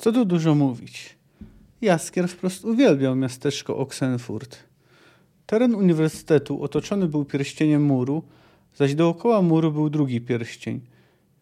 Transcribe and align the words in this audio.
Co 0.00 0.12
tu 0.12 0.24
dużo 0.24 0.54
mówić. 0.54 1.16
Jaskier 1.80 2.28
wprost 2.28 2.64
uwielbiał 2.64 3.16
miasteczko 3.16 3.76
Oxenfurt. 3.76 4.64
Teren 5.46 5.74
uniwersytetu 5.74 6.62
otoczony 6.62 7.06
był 7.06 7.24
pierścieniem 7.24 7.82
muru, 7.82 8.22
zaś 8.74 8.94
dookoła 8.94 9.42
muru 9.42 9.72
był 9.72 9.90
drugi 9.90 10.20
pierścień. 10.20 10.80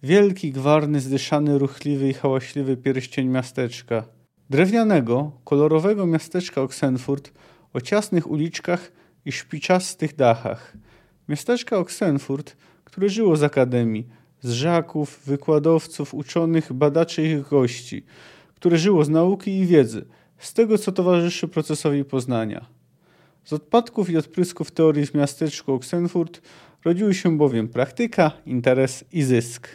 Wielki, 0.03 0.53
gwarny, 0.53 1.01
zdyszany, 1.01 1.59
ruchliwy 1.59 2.09
i 2.09 2.15
hałaśliwy 2.15 2.77
pierścień 2.77 3.29
miasteczka. 3.29 4.05
Drewnianego, 4.51 5.33
kolorowego 5.45 6.07
miasteczka 6.07 6.63
Oxenfurt 6.63 7.33
o 7.73 7.81
ciasnych 7.81 8.31
uliczkach 8.31 8.93
i 9.25 9.33
szpiczastych 9.33 10.17
dachach. 10.17 10.77
Miasteczka 11.29 11.79
Oxenfurt, 11.79 12.57
które 12.85 13.09
żyło 13.09 13.37
z 13.37 13.43
akademii, 13.43 14.07
z 14.41 14.51
żaków, 14.51 15.21
wykładowców, 15.27 16.15
uczonych, 16.15 16.73
badaczy 16.73 17.23
i 17.23 17.27
ich 17.27 17.49
gości, 17.49 18.05
które 18.59 18.79
żyło 18.79 19.05
z 19.05 19.09
nauki 19.09 19.59
i 19.59 19.67
wiedzy, 19.67 20.05
z 20.39 20.55
tego 20.55 20.79
co 20.79 20.93
towarzyszy 20.93 21.49
procesowi 21.49 22.05
poznania. 22.05 22.67
Z 23.45 23.53
odpadków 23.53 24.11
i 24.11 24.17
odprysków 24.17 24.71
teorii 24.71 25.07
w 25.07 25.15
miasteczku 25.15 25.73
Oxenfurt 25.73 26.41
rodziły 26.85 27.15
się 27.15 27.39
bowiem 27.39 27.69
praktyka, 27.69 28.33
interes 28.47 29.05
i 29.13 29.23
zysk. 29.23 29.69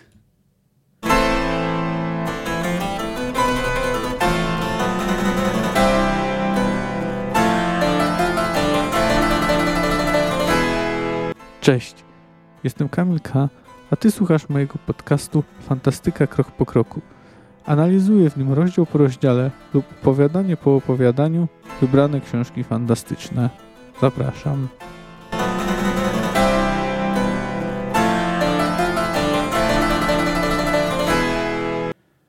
Cześć, 11.62 11.96
jestem 12.64 12.90
Kamil 12.90 13.20
K., 13.20 13.50
a 13.92 13.96
Ty 13.96 14.12
słuchasz 14.12 14.50
mojego 14.50 14.74
podcastu 14.86 15.44
Fantastyka 15.62 16.28
Krok 16.28 16.52
po 16.52 16.66
Kroku. 16.66 17.02
Analizuję 17.66 18.30
w 18.30 18.38
nim 18.38 18.54
rozdział 18.54 18.86
po 18.86 18.98
rozdziale 18.98 19.52
lub 19.74 19.86
opowiadanie 20.02 20.58
po 20.58 20.76
opowiadaniu 20.76 21.48
wybrane 21.82 22.22
książki 22.22 22.64
fantastyczne. 22.64 23.50
Zapraszam. 24.02 24.68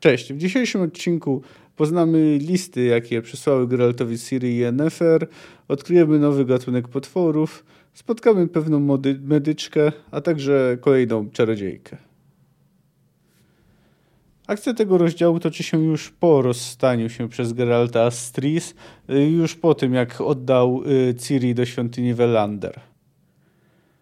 Cześć, 0.01 0.33
w 0.33 0.39
dzisiejszym 0.39 0.83
odcinku 0.83 1.43
poznamy 1.77 2.39
listy, 2.39 2.85
jakie 2.85 3.23
przysłały 3.23 3.69
Geraltowi 3.69 4.19
Ciri 4.19 4.49
i 4.49 4.57
Yennefer, 4.57 5.29
odkryjemy 5.69 6.19
nowy 6.19 6.45
gatunek 6.45 6.89
potworów, 6.89 7.65
spotkamy 7.95 8.49
pewną 8.49 8.99
medyczkę, 9.23 9.93
a 10.11 10.21
także 10.21 10.79
kolejną 10.81 11.31
czarodziejkę. 11.31 11.97
Akcja 14.47 14.75
tego 14.75 14.99
rozdziału 14.99 15.41
toczy 15.41 15.63
się 15.63 15.85
już 15.85 16.11
po 16.11 16.43
rozstaniu 16.43 17.09
się 17.09 17.29
przez 17.29 17.53
Geralta 17.53 18.11
z 18.11 18.33
Tris, 18.33 18.75
już 19.09 19.55
po 19.55 19.75
tym 19.75 19.95
jak 19.95 20.21
oddał 20.21 20.83
y, 20.87 21.15
Ciri 21.15 21.55
do 21.55 21.67
świątyni 21.67 22.15
Velander. 22.15 22.81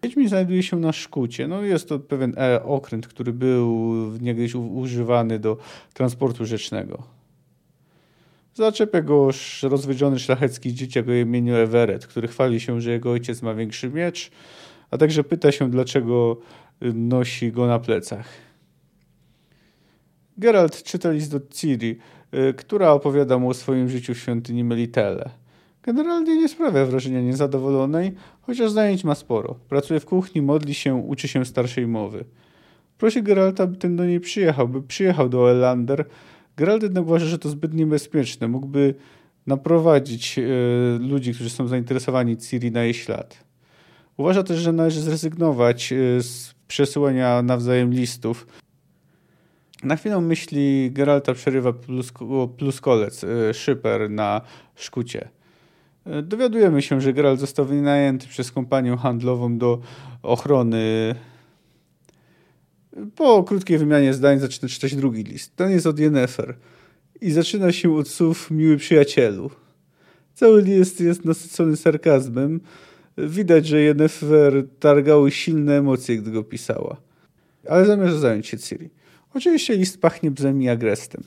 Wiedźmin 0.03 0.29
znajduje 0.29 0.63
się 0.63 0.79
na 0.79 0.91
Szkucie. 0.91 1.47
No 1.47 1.61
jest 1.61 1.89
to 1.89 1.99
pewien 1.99 2.33
e, 2.37 2.63
okręt, 2.63 3.07
który 3.07 3.33
był 3.33 3.93
niegdyś 4.21 4.55
używany 4.55 5.39
do 5.39 5.57
transportu 5.93 6.45
rzecznego. 6.45 7.03
Zaczepia 8.53 9.01
go 9.01 9.29
rozwiedziony 9.63 10.19
szlachecki 10.19 10.73
dzieciak 10.73 11.07
o 11.07 11.13
imieniu 11.13 11.55
Everett, 11.55 12.07
który 12.07 12.27
chwali 12.27 12.59
się, 12.59 12.81
że 12.81 12.91
jego 12.91 13.11
ojciec 13.11 13.41
ma 13.41 13.53
większy 13.53 13.89
miecz, 13.89 14.31
a 14.91 14.97
także 14.97 15.23
pyta 15.23 15.51
się, 15.51 15.69
dlaczego 15.69 16.37
y, 16.83 16.93
nosi 16.93 17.51
go 17.51 17.67
na 17.67 17.79
plecach. 17.79 18.52
Geralt 20.37 20.83
czyta 20.83 21.11
list 21.11 21.31
do 21.31 21.39
Ciri, 21.49 21.97
y, 22.33 22.53
która 22.53 22.91
opowiada 22.91 23.37
mu 23.37 23.49
o 23.49 23.53
swoim 23.53 23.89
życiu 23.89 24.13
w 24.13 24.17
świątyni 24.17 24.63
Melitele. 24.63 25.29
Generalnie 25.83 26.37
nie 26.37 26.49
sprawia 26.49 26.85
wrażenia 26.85 27.21
niezadowolonej, 27.21 28.11
chociaż 28.41 28.71
zajęć 28.71 29.03
ma 29.03 29.15
sporo. 29.15 29.55
Pracuje 29.69 29.99
w 29.99 30.05
kuchni, 30.05 30.41
modli 30.41 30.73
się, 30.73 30.95
uczy 30.95 31.27
się 31.27 31.45
starszej 31.45 31.87
mowy. 31.87 32.25
Prosi 32.97 33.23
Geralta, 33.23 33.67
by 33.67 33.77
ten 33.77 33.95
do 33.95 34.05
niej 34.05 34.19
przyjechał, 34.19 34.67
by 34.67 34.81
przyjechał 34.81 35.29
do 35.29 35.51
Elander. 35.51 36.05
Geralt 36.57 36.83
jednak 36.83 37.03
uważa, 37.03 37.25
że 37.25 37.39
to 37.39 37.49
zbyt 37.49 37.73
niebezpieczne. 37.73 38.47
Mógłby 38.47 38.95
naprowadzić 39.47 40.39
e, 40.39 40.43
ludzi, 40.99 41.33
którzy 41.33 41.49
są 41.49 41.67
zainteresowani 41.67 42.37
Ciri 42.37 42.71
na 42.71 42.83
jej 42.83 42.93
ślad. 42.93 43.43
Uważa 44.17 44.43
też, 44.43 44.59
że 44.59 44.71
należy 44.71 45.01
zrezygnować 45.01 45.93
e, 45.93 46.21
z 46.21 46.55
przesyłania 46.67 47.41
nawzajem 47.41 47.93
listów. 47.93 48.47
Na 49.83 49.95
chwilę 49.95 50.21
myśli 50.21 50.91
Geralta 50.91 51.33
przerywa 51.33 51.73
plus, 51.73 52.13
pluskolec, 52.57 53.23
e, 53.23 53.53
szyper 53.53 54.09
na 54.09 54.41
szkucie. 54.75 55.29
E, 56.05 56.21
dowiadujemy 56.21 56.81
się, 56.81 57.01
że 57.01 57.13
Geralt 57.13 57.39
został 57.39 57.65
wynajęty 57.65 58.27
przez 58.27 58.51
kompanię 58.51 58.97
handlową 58.97 59.57
do 59.57 59.79
ochrony. 60.21 61.15
Po 63.15 63.43
krótkiej 63.43 63.77
wymianie 63.77 64.13
zdań 64.13 64.39
zaczyna 64.39 64.69
czytać 64.69 64.95
drugi 64.95 65.23
list. 65.23 65.55
Ten 65.55 65.71
jest 65.71 65.87
od 65.87 65.99
Yennefer 65.99 66.55
i 67.21 67.31
zaczyna 67.31 67.71
się 67.71 67.95
od 67.95 68.07
słów 68.07 68.51
miły 68.51 68.77
przyjacielu. 68.77 69.49
Cały 70.33 70.61
list 70.61 71.01
jest 71.01 71.25
nasycony 71.25 71.75
sarkazmem. 71.77 72.61
Widać, 73.17 73.65
że 73.67 73.81
Yennefer 73.81 74.65
targały 74.79 75.31
silne 75.31 75.77
emocje, 75.77 76.17
gdy 76.17 76.31
go 76.31 76.43
pisała. 76.43 76.97
Ale 77.69 77.85
zamierza 77.85 78.17
zająć 78.17 78.47
się 78.47 78.57
Ciri. 78.57 78.89
Oczywiście 79.33 79.75
list 79.75 80.01
pachnie 80.01 80.31
bzem 80.31 80.61
i 80.61 80.69
agrestem. 80.69 81.23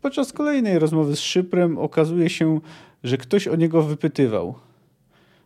Podczas 0.00 0.32
kolejnej 0.32 0.78
rozmowy 0.78 1.16
z 1.16 1.20
Szyprem 1.20 1.78
okazuje 1.78 2.30
się, 2.30 2.60
że 3.04 3.16
ktoś 3.16 3.48
o 3.48 3.56
niego 3.56 3.82
wypytywał. 3.82 4.54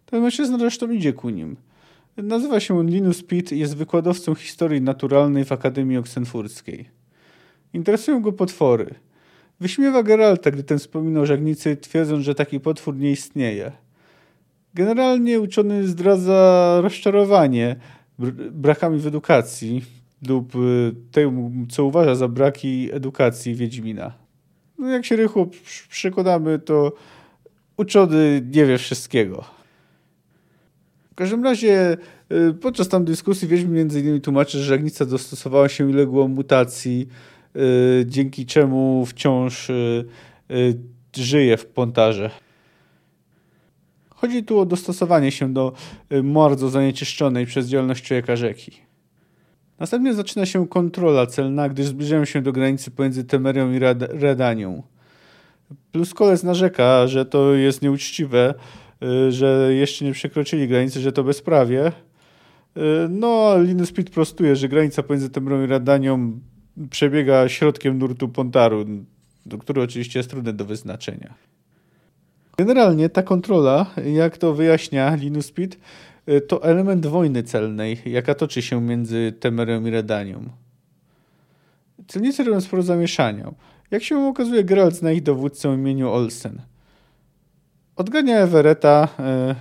Ten 0.07 0.23
mężczyzna 0.23 0.59
zresztą 0.59 0.91
idzie 0.91 1.13
ku 1.13 1.31
nim. 1.31 1.57
Nazywa 2.17 2.61
się 2.61 2.79
on 2.79 2.87
Linus 2.87 3.23
Pitt 3.23 3.53
i 3.53 3.59
jest 3.59 3.77
wykładowcą 3.77 4.35
historii 4.35 4.81
naturalnej 4.81 5.45
w 5.45 5.53
Akademii 5.53 5.97
Oksenfurskiej. 5.97 6.89
Interesują 7.73 8.23
go 8.23 8.33
potwory. 8.33 8.95
Wyśmiewa 9.61 10.03
Geralta, 10.03 10.51
gdy 10.51 10.63
ten 10.63 10.79
wspominał 10.79 11.27
żagnicy, 11.27 11.77
twierdząc, 11.77 12.25
że 12.25 12.35
taki 12.35 12.61
potwór 12.61 12.97
nie 12.97 13.11
istnieje. 13.11 13.73
Generalnie 14.75 15.41
uczony 15.41 15.87
zdradza 15.87 16.79
rozczarowanie 16.83 17.77
brakami 18.51 18.99
w 18.99 19.07
edukacji 19.07 19.83
lub 20.29 20.55
y, 20.55 20.95
tym, 21.13 21.67
co 21.71 21.85
uważa 21.85 22.15
za 22.15 22.29
braki 22.29 22.89
edukacji 22.93 23.55
Wiedźmina. 23.55 24.13
No 24.79 24.89
jak 24.89 25.05
się 25.05 25.17
rychło 25.17 25.49
przekonamy, 25.89 26.59
to 26.59 26.93
uczony 27.77 28.43
nie 28.55 28.67
wie 28.67 28.79
wszystkiego. 28.79 29.45
W 31.13 31.15
każdym 31.15 31.45
razie 31.45 31.97
y, 32.33 32.55
podczas 32.55 32.89
tam 32.89 33.05
dyskusji 33.05 33.49
Wiedźmin 33.49 33.75
między 33.75 34.01
innymi 34.01 34.21
tłumaczy, 34.21 34.59
że 34.59 34.65
żagnica 34.65 35.07
dostosowała 35.07 35.69
się 35.69 35.87
uległo 35.87 36.29
mutacji, 36.29 37.09
y, 37.57 38.05
dzięki 38.07 38.47
czemu 38.47 39.07
wciąż 39.07 39.71
żyje 41.17 41.57
w 41.57 41.67
pontarze. 41.67 42.31
Chodzi 44.11 44.45
tu 44.45 44.59
o 44.59 44.67
dostosowanie 44.67 45.33
się 45.33 45.53
do 45.53 45.73
bardzo 46.25 46.69
zanieczyszczonej 46.69 47.47
przez 47.47 47.67
działalność 47.67 48.05
człowieka 48.05 48.37
rzeki. 48.37 48.84
Następnie 49.79 50.15
zaczyna 50.15 50.47
się 50.47 50.69
kontrola 50.69 51.27
celna, 51.27 51.69
gdyż 51.69 51.87
zbliżają 51.87 52.25
się 52.25 52.43
do 52.43 52.53
granicy 52.53 52.91
pomiędzy 52.91 53.25
Temerią 53.25 53.73
i 53.73 53.79
Redanią. 53.99 54.83
Pluskolec 55.93 56.43
narzeka, 56.43 57.07
że 57.07 57.27
to 57.27 57.55
jest 57.55 57.83
nieuczciwe, 57.83 58.55
y, 59.03 59.33
że 59.33 59.75
jeszcze 59.75 60.05
nie 60.05 60.13
przekroczyli 60.13 60.69
granicy, 60.69 61.01
że 61.01 61.13
to 61.13 61.25
bezprawie. 61.25 61.87
Y, 61.87 62.81
no, 63.11 63.53
a 63.53 63.59
Linus 63.59 63.93
Pitt 63.93 64.11
prostuje, 64.11 64.57
że 64.57 64.69
granica 64.69 65.03
pomiędzy 65.03 65.31
Temrą 65.31 65.65
i 65.65 65.67
Radanią 65.67 66.41
przebiega 66.91 67.49
środkiem 67.49 67.99
nurtu 67.99 68.29
Pontaru, 68.29 68.85
który 69.61 69.83
oczywiście 69.83 70.19
jest 70.19 70.31
trudny 70.31 70.53
do 70.53 70.65
wyznaczenia. 70.65 71.35
Generalnie 72.59 73.09
ta 73.09 73.23
kontrola, 73.23 73.87
jak 74.15 74.39
to 74.39 74.55
wyjaśnia 74.55 75.15
Linus 75.15 75.53
Pitt, 75.53 75.79
to 76.49 76.65
element 76.65 77.07
wojny 77.07 77.43
celnej, 77.43 77.99
jaka 78.07 78.35
toczy 78.35 78.63
się 78.63 78.81
między 78.81 79.33
Temerą 79.41 79.85
i 79.85 79.91
Redanią. 79.91 80.51
Celnicy 82.09 82.45
robią 82.45 82.61
sporo 82.61 82.83
zamieszania. 82.83 83.53
Jak 83.91 84.03
się 84.03 84.19
okazuje, 84.19 84.65
Geralt 84.65 84.95
zna 84.95 85.13
ich 85.13 85.23
dowódcę 85.23 85.71
o 85.71 85.75
imieniu 85.75 86.11
Olsen. 86.11 86.63
Odgania 87.97 88.39
Everetta, 88.39 89.09
e, 89.19 89.55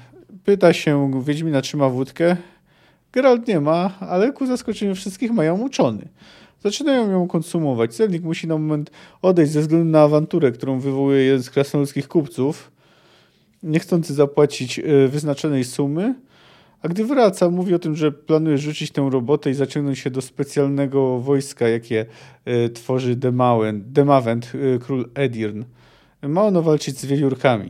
pyta 0.43 0.73
się 0.73 1.21
Wiedźmina, 1.25 1.61
czy 1.61 1.77
ma 1.77 1.89
wódkę. 1.89 2.37
Geralt 3.11 3.47
nie 3.47 3.59
ma, 3.59 3.91
ale 3.99 4.31
ku 4.31 4.45
zaskoczeniu 4.45 4.95
wszystkich 4.95 5.31
mają 5.31 5.61
uczony. 5.61 6.07
Zaczynają 6.63 7.11
ją 7.11 7.27
konsumować. 7.27 7.95
Celnik 7.95 8.23
musi 8.23 8.47
na 8.47 8.57
moment 8.57 8.91
odejść 9.21 9.51
ze 9.51 9.61
względu 9.61 9.85
na 9.85 10.01
awanturę, 10.01 10.51
którą 10.51 10.79
wywołuje 10.79 11.23
jeden 11.23 11.43
z 11.43 11.49
krasnoludzkich 11.49 12.07
kupców, 12.07 12.71
niechcący 13.63 14.13
zapłacić 14.13 14.79
e, 14.79 15.07
wyznaczonej 15.07 15.63
sumy, 15.63 16.15
A 16.83 16.87
gdy 16.87 17.05
wraca, 17.05 17.49
mówi 17.49 17.73
o 17.73 17.79
tym, 17.79 17.95
że 17.95 18.11
planuje 18.11 18.57
rzucić 18.57 18.91
tę 18.91 19.09
robotę 19.11 19.49
i 19.49 19.53
zaciągnąć 19.53 19.99
się 19.99 20.09
do 20.09 20.21
specjalnego 20.21 21.19
wojska, 21.19 21.67
jakie 21.67 22.05
y, 22.47 22.69
tworzy 22.69 23.15
Demawent, 23.15 23.91
Demawent 23.91 24.51
y, 24.55 24.79
król 24.79 25.09
Edirn. 25.15 25.63
Ma 26.21 26.43
ono 26.43 26.61
walczyć 26.61 26.99
z 26.99 27.05
wiewiórkami. 27.05 27.69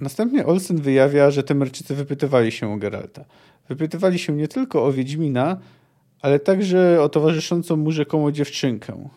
Następnie 0.00 0.46
Olsen 0.46 0.76
wyjawia, 0.76 1.30
że 1.30 1.42
Temerczycy 1.42 1.94
wypytywali 1.94 2.52
się 2.52 2.72
o 2.72 2.76
Geralta. 2.76 3.24
Wypytywali 3.68 4.18
się 4.18 4.32
nie 4.32 4.48
tylko 4.48 4.84
o 4.84 4.92
Wiedźmina, 4.92 5.56
ale 6.20 6.38
także 6.38 7.02
o 7.02 7.08
towarzyszącą 7.08 7.76
mu 7.76 7.92
rzekomo 7.92 8.32
dziewczynkę. 8.32 9.08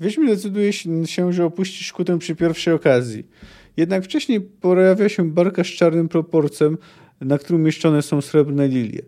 Wiedźmin 0.00 0.26
decyduje 0.28 0.72
się, 1.04 1.32
że 1.32 1.44
opuści 1.44 1.84
Szkutę 1.84 2.18
przy 2.18 2.36
pierwszej 2.36 2.74
okazji. 2.74 3.26
Jednak 3.78 4.04
wcześniej 4.04 4.40
pojawia 4.40 5.08
się 5.08 5.30
barka 5.30 5.64
z 5.64 5.66
czarnym 5.66 6.08
proporcem, 6.08 6.78
na 7.20 7.38
którym 7.38 7.62
umieszczone 7.62 8.02
są 8.02 8.20
srebrne 8.20 8.68
lilie. 8.68 9.02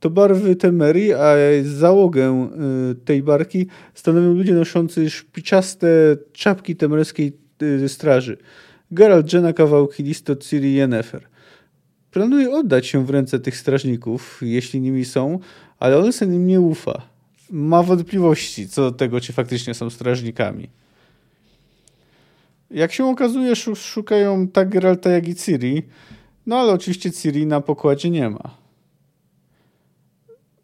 To 0.00 0.10
barwy 0.10 0.56
Temerii, 0.56 1.12
a 1.12 1.34
załogę 1.64 2.48
y, 2.90 2.94
tej 2.94 3.22
barki 3.22 3.66
stanowią 3.94 4.34
ludzie 4.34 4.54
noszący 4.54 5.10
szpiczaste 5.10 5.88
czapki 6.32 6.76
temerskiej 6.76 7.32
y, 7.62 7.88
straży. 7.88 8.36
Geralt, 8.90 9.32
Jenna, 9.32 9.52
kawałki 9.52 10.02
listo, 10.02 10.36
Ciri 10.36 10.68
i 10.68 10.74
Yennefer. 10.74 11.22
Planuje 12.10 12.50
oddać 12.50 12.86
się 12.86 13.06
w 13.06 13.10
ręce 13.10 13.38
tych 13.38 13.56
strażników, 13.56 14.40
jeśli 14.42 14.80
nimi 14.80 15.04
są, 15.04 15.38
ale 15.78 15.96
Olsen 15.96 16.34
im 16.34 16.46
nie 16.46 16.60
ufa. 16.60 17.02
Ma 17.50 17.82
wątpliwości 17.82 18.68
co 18.68 18.82
do 18.82 18.92
tego, 18.92 19.20
czy 19.20 19.32
faktycznie 19.32 19.74
są 19.74 19.90
strażnikami. 19.90 20.68
Jak 22.70 22.92
się 22.92 23.04
okazuje, 23.06 23.56
szukają 23.74 24.48
tak 24.48 24.68
Geralta, 24.68 25.10
jak 25.10 25.28
i 25.28 25.34
Ciri, 25.34 25.82
no 26.46 26.56
ale 26.56 26.72
oczywiście 26.72 27.12
Ciri 27.12 27.46
na 27.46 27.60
pokładzie 27.60 28.10
nie 28.10 28.30
ma. 28.30 28.50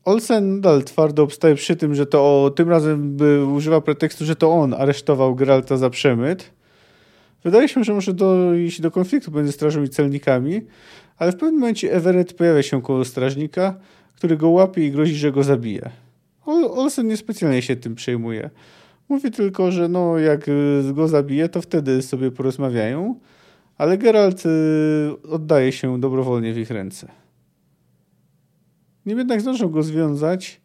Olsen 0.04 0.54
nadal 0.54 0.84
twardo 0.84 1.22
obstaje 1.22 1.54
przy 1.54 1.76
tym, 1.76 1.94
że 1.94 2.06
to 2.06 2.44
o, 2.44 2.50
tym 2.50 2.68
razem 2.68 3.16
by 3.16 3.46
używa 3.46 3.80
pretekstu, 3.80 4.24
że 4.24 4.36
to 4.36 4.52
on 4.52 4.74
aresztował 4.74 5.34
Geralta 5.34 5.76
za 5.76 5.90
przemyt. 5.90 6.50
Wydaje 7.44 7.68
się, 7.68 7.84
że 7.84 7.94
może 7.94 8.14
dojść 8.14 8.80
do 8.80 8.90
konfliktu 8.90 9.30
między 9.30 9.52
strażą 9.52 9.82
i 9.82 9.88
celnikami, 9.88 10.60
ale 11.18 11.32
w 11.32 11.36
pewnym 11.36 11.60
momencie 11.60 11.92
Everett 11.92 12.32
pojawia 12.32 12.62
się 12.62 12.82
koło 12.82 13.04
strażnika, 13.04 13.74
który 14.16 14.36
go 14.36 14.48
łapie 14.50 14.86
i 14.86 14.90
grozi, 14.90 15.14
że 15.14 15.32
go 15.32 15.42
zabije. 15.42 15.90
Olsen 16.46 17.06
niespecjalnie 17.06 17.62
się 17.62 17.76
tym 17.76 17.94
przejmuje. 17.94 18.50
Mówi 19.12 19.30
tylko, 19.30 19.72
że 19.72 19.88
no, 19.88 20.18
jak 20.18 20.48
y, 20.48 20.82
go 20.94 21.08
zabije, 21.08 21.48
to 21.48 21.62
wtedy 21.62 22.02
sobie 22.02 22.30
porozmawiają, 22.30 23.20
ale 23.78 23.98
Geralt 23.98 24.46
y, 24.46 24.48
oddaje 25.30 25.72
się 25.72 26.00
dobrowolnie 26.00 26.52
w 26.52 26.58
ich 26.58 26.70
ręce. 26.70 27.08
Nim 29.06 29.18
jednak 29.18 29.40
zdążą 29.40 29.68
go 29.68 29.82
związać, 29.82 30.60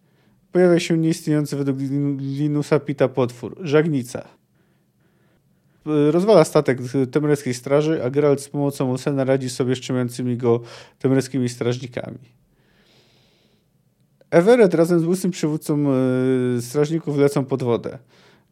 pojawia 0.51 0.79
się 0.79 0.97
nieistniejący 0.97 1.55
według 1.55 1.79
Linusa 2.19 2.79
Pita 2.79 3.07
potwór, 3.07 3.57
żagnica. 3.61 4.27
Y, 5.87 6.11
rozwala 6.11 6.43
statek 6.43 6.79
temreckiej 7.11 7.53
straży, 7.53 8.03
a 8.03 8.09
Geralt 8.09 8.41
z 8.41 8.49
pomocą 8.49 8.91
Olsena 8.91 9.23
radzi 9.23 9.49
sobie 9.49 9.75
z 9.75 9.79
trzymującymi 9.79 10.37
go 10.37 10.61
temreckimi 10.99 11.49
strażnikami. 11.49 12.19
Everett 14.31 14.73
razem 14.73 14.99
z 14.99 15.05
łysym 15.05 15.31
przywódcą 15.31 15.85
strażników 16.59 17.17
lecą 17.17 17.45
pod 17.45 17.63
wodę. 17.63 17.97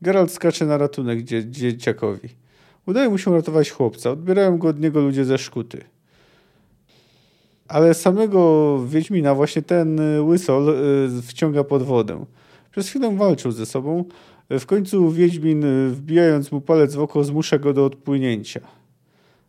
Geralt 0.01 0.31
skacze 0.31 0.65
na 0.65 0.77
ratunek 0.77 1.21
dzie 1.21 1.49
dzieciakowi. 1.49 2.29
Udaje 2.85 3.09
mu 3.09 3.17
się 3.17 3.33
ratować 3.33 3.71
chłopca. 3.71 4.11
Odbierają 4.11 4.57
go 4.57 4.67
od 4.67 4.79
niego 4.79 5.01
ludzie 5.01 5.25
ze 5.25 5.37
szkuty. 5.37 5.83
Ale 7.67 7.93
samego 7.93 8.79
Wiedźmina 8.87 9.35
właśnie 9.35 9.61
ten 9.61 9.99
y, 9.99 10.21
łysol 10.21 10.69
y, 10.69 11.21
wciąga 11.21 11.63
pod 11.63 11.83
wodę. 11.83 12.25
Przez 12.71 12.89
chwilę 12.89 13.15
walczą 13.17 13.51
ze 13.51 13.65
sobą. 13.65 14.05
W 14.49 14.65
końcu 14.65 15.11
Wiedźmin, 15.11 15.63
y, 15.63 15.89
wbijając 15.89 16.51
mu 16.51 16.61
palec 16.61 16.95
w 16.95 16.99
oko, 16.99 17.23
zmusza 17.23 17.57
go 17.57 17.73
do 17.73 17.85
odpłynięcia. 17.85 18.59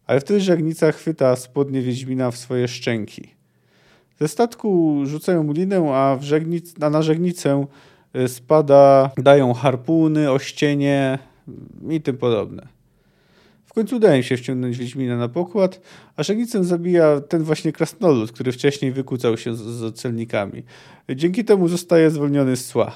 Ale 0.07 0.21
wtedy 0.21 0.41
żagnica 0.41 0.93
chwyta 0.93 1.37
spodnie 1.37 1.83
Wiedźmina 1.83 2.31
w 2.31 2.37
swoje 2.37 2.69
szczęki. 2.69 3.29
Ze 4.21 4.29
statku 4.29 5.01
rzucają 5.05 5.43
mu 5.43 5.53
linę, 5.53 5.91
a, 5.95 6.19
żegnic, 6.21 6.75
a 6.81 6.91
na 6.91 7.03
żegnicę 7.03 7.67
spada, 8.27 9.11
dają 9.17 9.55
harpuny, 9.55 10.31
ościenie 10.31 11.19
i 11.91 12.01
tym 12.01 12.17
podobne. 12.17 12.69
W 13.67 13.73
końcu 13.73 13.97
udaje 13.97 14.23
się 14.23 14.37
wciągnąć 14.37 14.79
Wiedźmina 14.79 15.17
na 15.17 15.29
pokład, 15.29 15.81
a 16.17 16.23
Żegnicę 16.23 16.65
zabija 16.65 17.21
ten 17.21 17.43
właśnie 17.43 17.73
krasnolud, 17.73 18.33
który 18.33 18.53
wcześniej 18.53 18.93
wykłócał 18.93 19.37
się 19.37 19.55
z, 19.55 19.61
z 19.61 19.95
celnikami. 19.95 20.63
Dzięki 21.15 21.45
temu 21.45 21.69
zostaje 21.69 22.11
zwolniony 22.11 22.57
z 22.57 22.67
cła. 22.67 22.93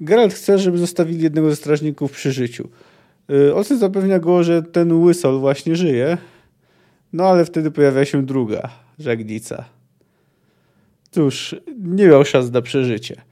Geralt 0.00 0.34
chce, 0.34 0.58
żeby 0.58 0.78
zostawili 0.78 1.22
jednego 1.22 1.50
ze 1.50 1.56
strażników 1.56 2.12
przy 2.12 2.32
życiu. 2.32 2.68
Y, 3.30 3.54
Olsen 3.54 3.78
zapewnia 3.78 4.18
go, 4.18 4.44
że 4.44 4.62
ten 4.62 4.92
łysol 4.92 5.38
właśnie 5.38 5.76
żyje, 5.76 6.18
no 7.12 7.24
ale 7.24 7.44
wtedy 7.44 7.70
pojawia 7.70 8.04
się 8.04 8.26
druga, 8.26 8.68
Żagnica. 8.98 9.64
Cóż, 11.10 11.56
nie 11.78 12.06
miał 12.06 12.24
szans 12.24 12.50
na 12.50 12.62
przeżycie. 12.62 13.22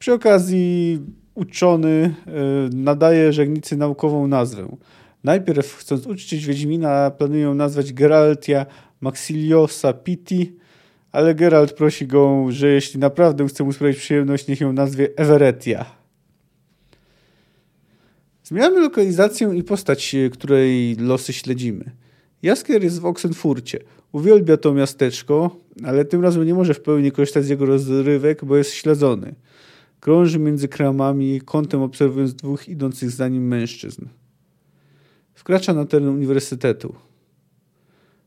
Przy 0.00 0.12
okazji 0.12 0.98
uczony 1.34 2.14
e, 2.26 2.32
nadaje 2.76 3.32
żegnicy 3.32 3.76
naukową 3.76 4.26
nazwę. 4.26 4.76
Najpierw, 5.24 5.74
chcąc 5.74 6.06
uczcić 6.06 6.46
Wiedźmina, 6.46 7.10
planują 7.10 7.54
nazwać 7.54 7.92
Geraltia 7.92 8.66
Maxiliosa 9.00 9.92
Pitti, 9.92 10.56
ale 11.12 11.34
Geralt 11.34 11.72
prosi 11.72 12.06
go, 12.06 12.46
że 12.48 12.68
jeśli 12.68 13.00
naprawdę 13.00 13.46
chce 13.48 13.64
mu 13.64 13.72
sprawić 13.72 13.98
przyjemność, 13.98 14.46
niech 14.48 14.60
ją 14.60 14.72
nazwie 14.72 15.08
Everettia. 15.16 15.84
Zmieniamy 18.44 18.80
lokalizację 18.80 19.50
i 19.54 19.62
postać, 19.62 20.14
e, 20.14 20.30
której 20.30 20.96
losy 20.96 21.32
śledzimy. 21.32 21.84
Jaskier 22.42 22.82
jest 22.82 23.00
w 23.00 23.06
Oxenfurcie. 23.06 23.78
Uwielbia 24.12 24.56
to 24.56 24.74
miasteczko, 24.74 25.56
ale 25.84 26.04
tym 26.04 26.22
razem 26.22 26.46
nie 26.46 26.54
może 26.54 26.74
w 26.74 26.80
pełni 26.80 27.12
korzystać 27.12 27.44
z 27.44 27.48
jego 27.48 27.66
rozrywek, 27.66 28.44
bo 28.44 28.56
jest 28.56 28.72
śledzony. 28.74 29.34
Krąży 30.00 30.38
między 30.38 30.68
kramami, 30.68 31.40
kątem 31.40 31.82
obserwując 31.82 32.34
dwóch 32.34 32.68
idących 32.68 33.10
za 33.10 33.28
nim 33.28 33.48
mężczyzn. 33.48 34.06
Wkracza 35.34 35.74
na 35.74 35.84
teren 35.84 36.08
uniwersytetu. 36.08 36.94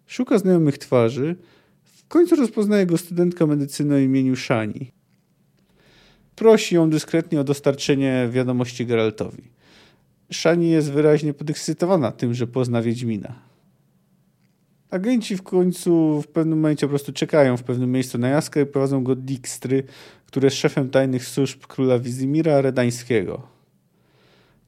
Szuka 0.08 0.38
znajomych 0.38 0.78
twarzy. 0.78 1.36
W 1.84 2.08
końcu 2.08 2.36
rozpoznaje 2.36 2.86
go 2.86 2.98
studentka 2.98 3.46
medycyny 3.48 3.96
o 3.96 3.98
imieniu 3.98 4.36
Shani. 4.36 4.92
Prosi 6.36 6.76
ją 6.76 6.90
dyskretnie 6.90 7.40
o 7.42 7.44
dostarczenie 7.44 8.30
wiadomości 8.32 8.86
Geraltowi. 8.86 9.44
Shani 10.32 10.70
jest 10.70 10.92
wyraźnie 10.92 11.34
podekscytowana 11.34 12.12
tym, 12.12 12.34
że 12.34 12.48
pozna 12.48 12.82
Wiedźmina. 12.82 13.53
Agenci 14.94 15.38
w 15.38 15.44
końcu 15.44 16.22
w 16.22 16.28
pewnym 16.28 16.60
momencie 16.60 16.86
po 16.86 16.90
prostu 16.90 17.14
czekają 17.14 17.58
w 17.58 17.64
pewnym 17.64 17.92
miejscu 17.92 18.18
na 18.18 18.30
jaskę 18.30 18.62
i 18.62 18.66
prowadzą 18.66 19.04
go 19.04 19.16
Dijkstry, 19.16 19.84
który 20.26 20.48
jest 20.48 20.58
szefem 20.58 20.90
tajnych 20.90 21.28
służb 21.28 21.62
króla 21.68 22.00
Wizimira 22.00 22.62
Redańskiego. 22.62 23.48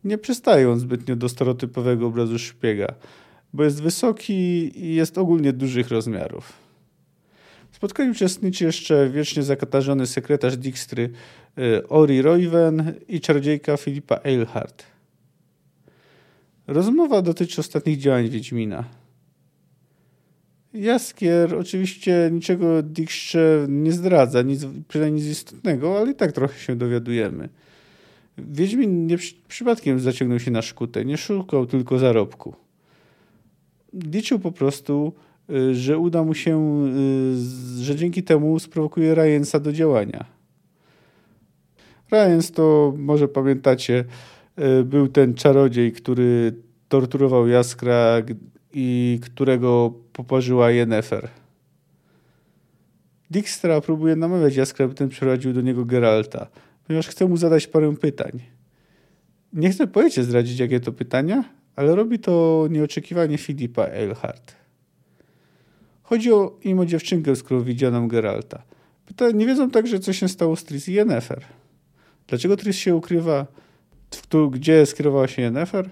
Nie 0.04 0.18
przystaje 0.18 0.72
on 0.72 0.80
zbytnio 0.80 1.16
do 1.16 1.30
stereotypowego 1.30 2.08
obrazu 2.08 2.40
szpiega, 2.40 2.94
bo 3.54 3.64
jest 3.64 3.82
wysoki 3.82 4.34
i 4.86 4.96
jest 4.96 5.18
ogólnie 5.18 5.54
dużych 5.54 5.90
rozmiarów. 5.90 6.54
W 7.72 7.76
spotkaniu 7.76 8.12
uczestniczy 8.12 8.66
jeszcze 8.66 9.10
wiecznie 9.10 9.44
zakatarzony 9.44 10.08
sekretarz 10.08 10.58
Dijkstry 10.58 11.10
y, 11.58 11.88
Ori 11.88 12.22
Royven 12.22 12.94
i 13.08 13.22
czarodziejka 13.22 13.78
Filipa 13.78 14.20
Eilhart. 14.24 14.84
Rozmowa 16.68 17.22
dotyczy 17.22 17.62
ostatnich 17.62 17.98
działań 17.98 18.30
Wiedźmina. 18.30 19.05
Jaskier 20.76 21.56
oczywiście 21.56 22.30
niczego 22.32 22.84
Dijkstrze 22.84 23.66
nie 23.70 23.92
zdradza, 23.92 24.42
nic, 24.42 24.66
przynajmniej 24.88 25.24
nic 25.24 25.32
istotnego, 25.32 26.00
ale 26.00 26.12
i 26.12 26.16
tak 26.16 26.32
trochę 26.32 26.60
się 26.60 26.76
dowiadujemy. 26.76 27.50
Wiedźmin 28.38 29.08
nie 29.08 29.18
przypadkiem 29.48 30.00
zaciągnął 30.00 30.40
się 30.40 30.52
na 30.52 30.62
szkutę, 30.62 31.06
nie 31.06 31.18
szukał 31.18 31.66
tylko 31.66 32.00
zarobku. 32.00 32.56
Liczył 33.94 34.40
po 34.40 34.52
prostu, 34.52 35.14
y, 35.50 35.76
że 35.76 35.98
uda 35.98 36.24
mu 36.24 36.34
się, 36.34 36.86
y, 37.80 37.84
że 37.84 37.96
dzięki 37.96 38.24
temu 38.24 38.60
sprowokuje 38.60 39.16
Ryansa 39.16 39.60
do 39.60 39.74
działania. 39.74 40.26
Ryans 42.12 42.52
to, 42.52 42.94
może 42.98 43.28
pamiętacie, 43.28 44.06
y, 44.80 44.84
był 44.84 45.08
ten 45.08 45.34
czarodziej, 45.34 45.92
który 45.92 46.54
torturował 46.90 47.48
Jaskra 47.48 48.22
i 48.78 49.20
którego 49.22 49.94
poparzyła 50.14 50.72
Yennefer. 50.72 51.30
Dijkstra 53.32 53.82
próbuje 53.82 54.16
namawiać 54.16 54.56
Jaskra, 54.56 54.88
by 54.88 54.94
ten 54.94 55.10
przeprowadził 55.10 55.54
do 55.54 55.62
niego 55.62 55.86
Geralta, 55.86 56.48
ponieważ 56.88 57.08
chce 57.08 57.28
mu 57.28 57.38
zadać 57.38 57.68
parę 57.68 57.96
pytań. 57.96 58.32
Nie 59.54 59.70
chcę 59.70 59.88
powiecie 59.88 60.24
zdradzić, 60.24 60.60
jakie 60.60 60.80
to 60.80 60.92
pytania, 60.92 61.44
ale 61.76 61.96
robi 61.96 62.20
to 62.20 62.68
nieoczekiwanie 62.70 63.38
Filipa 63.38 63.86
Eilhart. 63.86 64.56
Chodzi 66.04 66.34
o, 66.34 66.58
im 66.64 66.80
o 66.80 66.86
dziewczynkę, 66.86 67.36
z 67.36 67.44
którą 67.44 67.64
Geralta. 68.08 68.64
Pyta, 69.06 69.32
nie 69.32 69.46
wiedzą 69.46 69.72
także, 69.72 70.00
co 70.00 70.14
się 70.14 70.30
stało 70.30 70.56
z 70.56 70.64
Tris 70.64 70.90
i 70.90 70.94
Yennefer. 70.94 71.42
Dlaczego 72.28 72.58
Tris 72.58 72.76
się 72.76 72.96
ukrywa? 72.96 73.48
W, 74.12 74.50
gdzie 74.50 74.86
skierowała 74.86 75.28
się 75.28 75.42
Yennefer? 75.42 75.90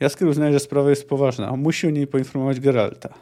Jaskier 0.00 0.28
uznaje, 0.28 0.52
że 0.52 0.60
sprawa 0.60 0.90
jest 0.90 1.08
poważna. 1.08 1.56
Musi 1.56 1.86
o 1.86 1.90
niej 1.90 2.06
poinformować 2.06 2.60
Geralta. 2.60 3.14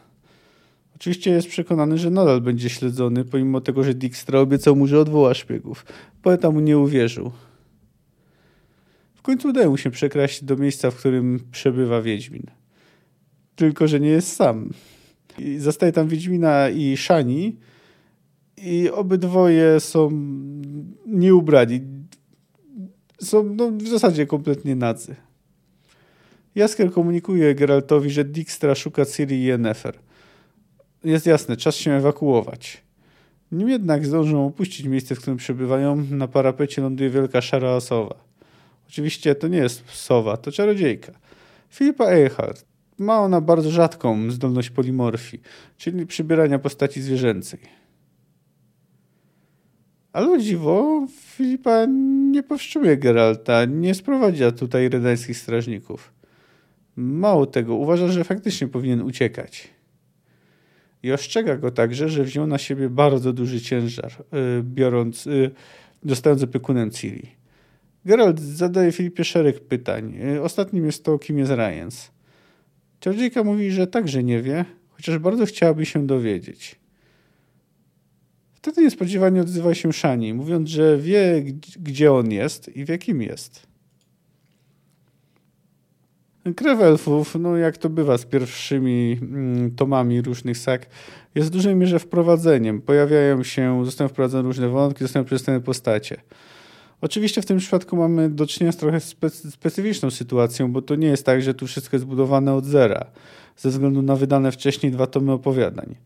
Oczywiście 0.96 1.30
jest 1.30 1.48
przekonany, 1.48 1.98
że 1.98 2.10
nadal 2.10 2.40
będzie 2.40 2.70
śledzony, 2.70 3.24
pomimo 3.24 3.60
tego, 3.60 3.84
że 3.84 3.94
Dijkstra 3.94 4.40
obiecał 4.40 4.76
mu, 4.76 4.86
że 4.86 5.00
odwoła 5.00 5.34
szpiegów. 5.34 5.86
Poeta 6.22 6.50
mu 6.50 6.60
nie 6.60 6.78
uwierzył. 6.78 7.32
W 9.14 9.22
końcu 9.22 9.48
udaje 9.48 9.68
mu 9.68 9.76
się 9.76 9.90
przekraść 9.90 10.44
do 10.44 10.56
miejsca, 10.56 10.90
w 10.90 10.96
którym 10.96 11.40
przebywa 11.52 12.02
Wiedźmin. 12.02 12.42
Tylko, 13.56 13.88
że 13.88 14.00
nie 14.00 14.08
jest 14.08 14.32
sam. 14.32 14.70
I 15.38 15.58
zostaje 15.58 15.92
tam 15.92 16.08
Wiedźmina 16.08 16.70
i 16.70 16.96
Szani 16.96 17.56
i 18.56 18.90
obydwoje 18.90 19.80
są 19.80 20.10
nieubrani. 21.06 21.80
Są 23.20 23.54
no, 23.54 23.70
w 23.70 23.88
zasadzie 23.88 24.26
kompletnie 24.26 24.76
nadzy. 24.76 25.16
Jaskier 26.56 26.92
komunikuje 26.92 27.54
Geraltowi, 27.54 28.10
że 28.10 28.24
Dijkstra 28.24 28.74
szuka 28.74 29.04
Ciri 29.04 29.36
i 29.36 29.44
Yennefer. 29.44 29.98
Jest 31.04 31.26
jasne, 31.26 31.56
czas 31.56 31.74
się 31.76 31.92
ewakuować. 31.92 32.82
Nim 33.52 33.68
jednak 33.68 34.06
zdążą 34.06 34.46
opuścić 34.46 34.86
miejsce, 34.86 35.14
w 35.14 35.18
którym 35.18 35.36
przebywają, 35.36 35.96
na 36.10 36.28
parapecie 36.28 36.82
ląduje 36.82 37.10
wielka 37.10 37.40
szara 37.40 37.70
osowa. 37.70 38.14
Oczywiście 38.88 39.34
to 39.34 39.48
nie 39.48 39.58
jest 39.58 39.82
sowa, 39.90 40.36
to 40.36 40.52
czarodziejka. 40.52 41.12
Filipa 41.70 42.04
Eichardt. 42.04 42.64
Ma 42.98 43.20
ona 43.20 43.40
bardzo 43.40 43.70
rzadką 43.70 44.30
zdolność 44.30 44.70
polimorfii, 44.70 45.40
czyli 45.76 46.06
przybierania 46.06 46.58
postaci 46.58 47.02
zwierzęcej. 47.02 47.60
Ale 50.12 50.40
dziwo, 50.40 51.06
Filipa 51.20 51.86
nie 52.30 52.42
powstrzymuje 52.42 52.96
Geralta, 52.96 53.64
nie 53.64 53.94
sprowadza 53.94 54.52
tutaj 54.52 54.88
redańskich 54.88 55.38
strażników. 55.38 56.15
Mało 56.96 57.46
tego, 57.46 57.74
uważa, 57.74 58.08
że 58.08 58.24
faktycznie 58.24 58.68
powinien 58.68 59.02
uciekać. 59.02 59.68
I 61.02 61.12
ostrzega 61.12 61.56
go 61.56 61.70
także, 61.70 62.08
że 62.08 62.24
wziął 62.24 62.46
na 62.46 62.58
siebie 62.58 62.88
bardzo 62.88 63.32
duży 63.32 63.60
ciężar, 63.60 64.12
yy, 64.32 64.62
biorąc, 64.62 65.26
yy, 65.26 65.50
zostając 66.04 66.42
opiekunem 66.42 66.90
Ciri. 66.90 67.36
Geralt 68.04 68.40
zadaje 68.40 68.92
Filipie 68.92 69.24
szereg 69.24 69.60
pytań. 69.60 70.14
Yy, 70.14 70.42
ostatnim 70.42 70.86
jest 70.86 71.04
to, 71.04 71.18
kim 71.18 71.38
jest 71.38 71.52
Ryans. 71.52 72.10
Czarodziejka 73.00 73.44
mówi, 73.44 73.70
że 73.70 73.86
także 73.86 74.24
nie 74.24 74.42
wie, 74.42 74.64
chociaż 74.88 75.18
bardzo 75.18 75.46
chciałaby 75.46 75.86
się 75.86 76.06
dowiedzieć. 76.06 76.76
Wtedy 78.52 78.82
niespodziewanie 78.82 79.40
odzywa 79.40 79.74
się 79.74 79.92
Shani, 79.92 80.34
mówiąc, 80.34 80.68
że 80.68 80.98
wie, 80.98 81.42
gdzie 81.80 82.12
on 82.12 82.30
jest 82.32 82.76
i 82.76 82.84
w 82.84 82.88
jakim 82.88 83.22
jest. 83.22 83.66
Krew 86.54 86.80
elfów, 86.80 87.36
no 87.40 87.56
jak 87.56 87.78
to 87.78 87.90
bywa 87.90 88.18
z 88.18 88.24
pierwszymi 88.24 89.18
mm, 89.22 89.70
tomami 89.70 90.22
różnych 90.22 90.58
sak, 90.58 90.86
jest 91.34 91.48
w 91.48 91.52
dużej 91.52 91.74
mierze 91.74 91.98
wprowadzeniem. 91.98 92.82
Pojawiają 92.82 93.42
się, 93.42 93.84
zostają 93.84 94.08
wprowadzone 94.08 94.42
różne 94.42 94.68
wątki, 94.68 95.04
zostają 95.04 95.24
przedstawione 95.24 95.64
postacie. 95.64 96.16
Oczywiście 97.00 97.42
w 97.42 97.46
tym 97.46 97.58
przypadku 97.58 97.96
mamy 97.96 98.30
do 98.30 98.46
czynienia 98.46 98.72
z 98.72 98.76
trochę 98.76 99.00
specyficzną 99.50 100.10
sytuacją, 100.10 100.72
bo 100.72 100.82
to 100.82 100.94
nie 100.94 101.06
jest 101.06 101.26
tak, 101.26 101.42
że 101.42 101.54
tu 101.54 101.66
wszystko 101.66 101.96
jest 101.96 102.04
zbudowane 102.04 102.54
od 102.54 102.64
zera, 102.64 103.06
ze 103.56 103.68
względu 103.70 104.02
na 104.02 104.16
wydane 104.16 104.52
wcześniej 104.52 104.92
dwa 104.92 105.06
tomy 105.06 105.32
opowiadań. 105.32 105.96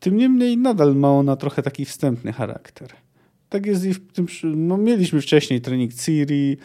Tym 0.00 0.16
niemniej 0.16 0.56
nadal 0.56 0.96
ma 0.96 1.10
ona 1.10 1.36
trochę 1.36 1.62
taki 1.62 1.84
wstępny 1.84 2.32
charakter. 2.32 2.88
Tak 3.50 3.66
jest 3.66 3.84
i 3.84 3.94
w 3.94 4.12
tym. 4.12 4.26
No, 4.44 4.76
mieliśmy 4.76 5.20
wcześniej 5.20 5.60
trening 5.60 5.94
Ciri, 5.94 6.56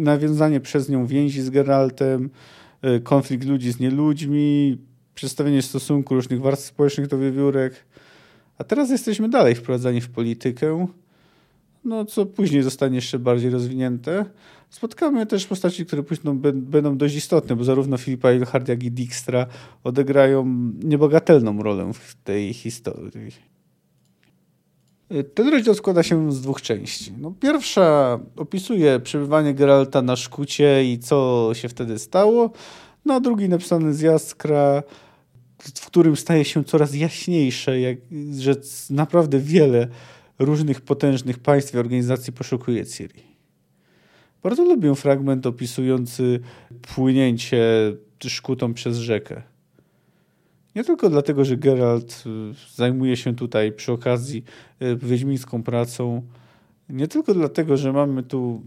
nawiązanie 0.00 0.60
przez 0.60 0.88
nią 0.88 1.06
więzi 1.06 1.42
z 1.42 1.50
Geraltem, 1.50 2.30
e, 2.82 3.00
konflikt 3.00 3.46
ludzi 3.46 3.72
z 3.72 3.80
nieludźmi, 3.80 4.78
przedstawienie 5.14 5.62
stosunku 5.62 6.14
różnych 6.14 6.40
warstw 6.40 6.66
społecznych 6.66 7.06
do 7.06 7.18
wiewiórek. 7.18 7.74
A 8.58 8.64
teraz 8.64 8.90
jesteśmy 8.90 9.28
dalej 9.28 9.54
wprowadzani 9.54 10.00
w 10.00 10.08
politykę, 10.08 10.86
no, 11.84 12.04
co 12.04 12.26
później 12.26 12.62
zostanie 12.62 12.96
jeszcze 12.96 13.18
bardziej 13.18 13.50
rozwinięte. 13.50 14.24
Spotkamy 14.70 15.26
też 15.26 15.46
postaci, 15.46 15.86
które 15.86 16.02
później 16.02 16.34
będą 16.54 16.96
dość 16.96 17.14
istotne, 17.14 17.56
bo 17.56 17.64
zarówno 17.64 17.98
Filipa 17.98 18.28
Eilhard, 18.28 18.68
jak 18.68 18.82
i 18.82 18.90
Dijkstra 18.90 19.46
odegrają 19.84 20.44
niebagatelną 20.82 21.62
rolę 21.62 21.92
w 21.94 22.14
tej 22.24 22.54
historii. 22.54 23.51
Ten 25.34 25.48
rozdział 25.48 25.74
składa 25.74 26.02
się 26.02 26.32
z 26.32 26.40
dwóch 26.40 26.62
części. 26.62 27.12
No, 27.18 27.34
pierwsza 27.40 28.18
opisuje 28.36 29.00
przebywanie 29.00 29.54
Geralta 29.54 30.02
na 30.02 30.16
Szkucie 30.16 30.92
i 30.92 30.98
co 30.98 31.50
się 31.52 31.68
wtedy 31.68 31.98
stało, 31.98 32.50
no 33.04 33.14
a 33.14 33.20
drugi 33.20 33.48
napisany 33.48 33.94
z 33.94 34.00
Jaskra, 34.00 34.82
w 35.58 35.86
którym 35.86 36.16
staje 36.16 36.44
się 36.44 36.64
coraz 36.64 36.94
jaśniejsze, 36.94 37.80
jak, 37.80 37.98
że 38.38 38.54
naprawdę 38.90 39.38
wiele 39.38 39.88
różnych 40.38 40.80
potężnych 40.80 41.38
państw 41.38 41.74
i 41.74 41.78
organizacji 41.78 42.32
poszukuje 42.32 42.86
Ciri. 42.86 43.22
Bardzo 44.42 44.64
lubię 44.64 44.94
fragment 44.94 45.46
opisujący 45.46 46.40
płynięcie 46.94 47.62
szkutą 48.26 48.74
przez 48.74 48.96
rzekę. 48.96 49.42
Nie 50.76 50.84
tylko 50.84 51.10
dlatego, 51.10 51.44
że 51.44 51.56
Geralt 51.56 52.24
y, 52.26 52.74
zajmuje 52.74 53.16
się 53.16 53.36
tutaj 53.36 53.72
przy 53.72 53.92
okazji 53.92 54.44
y, 54.82 54.96
wiedźmińską 54.96 55.62
pracą, 55.62 56.22
nie 56.88 57.08
tylko 57.08 57.34
dlatego, 57.34 57.76
że 57.76 57.92
mamy 57.92 58.22
tu 58.22 58.62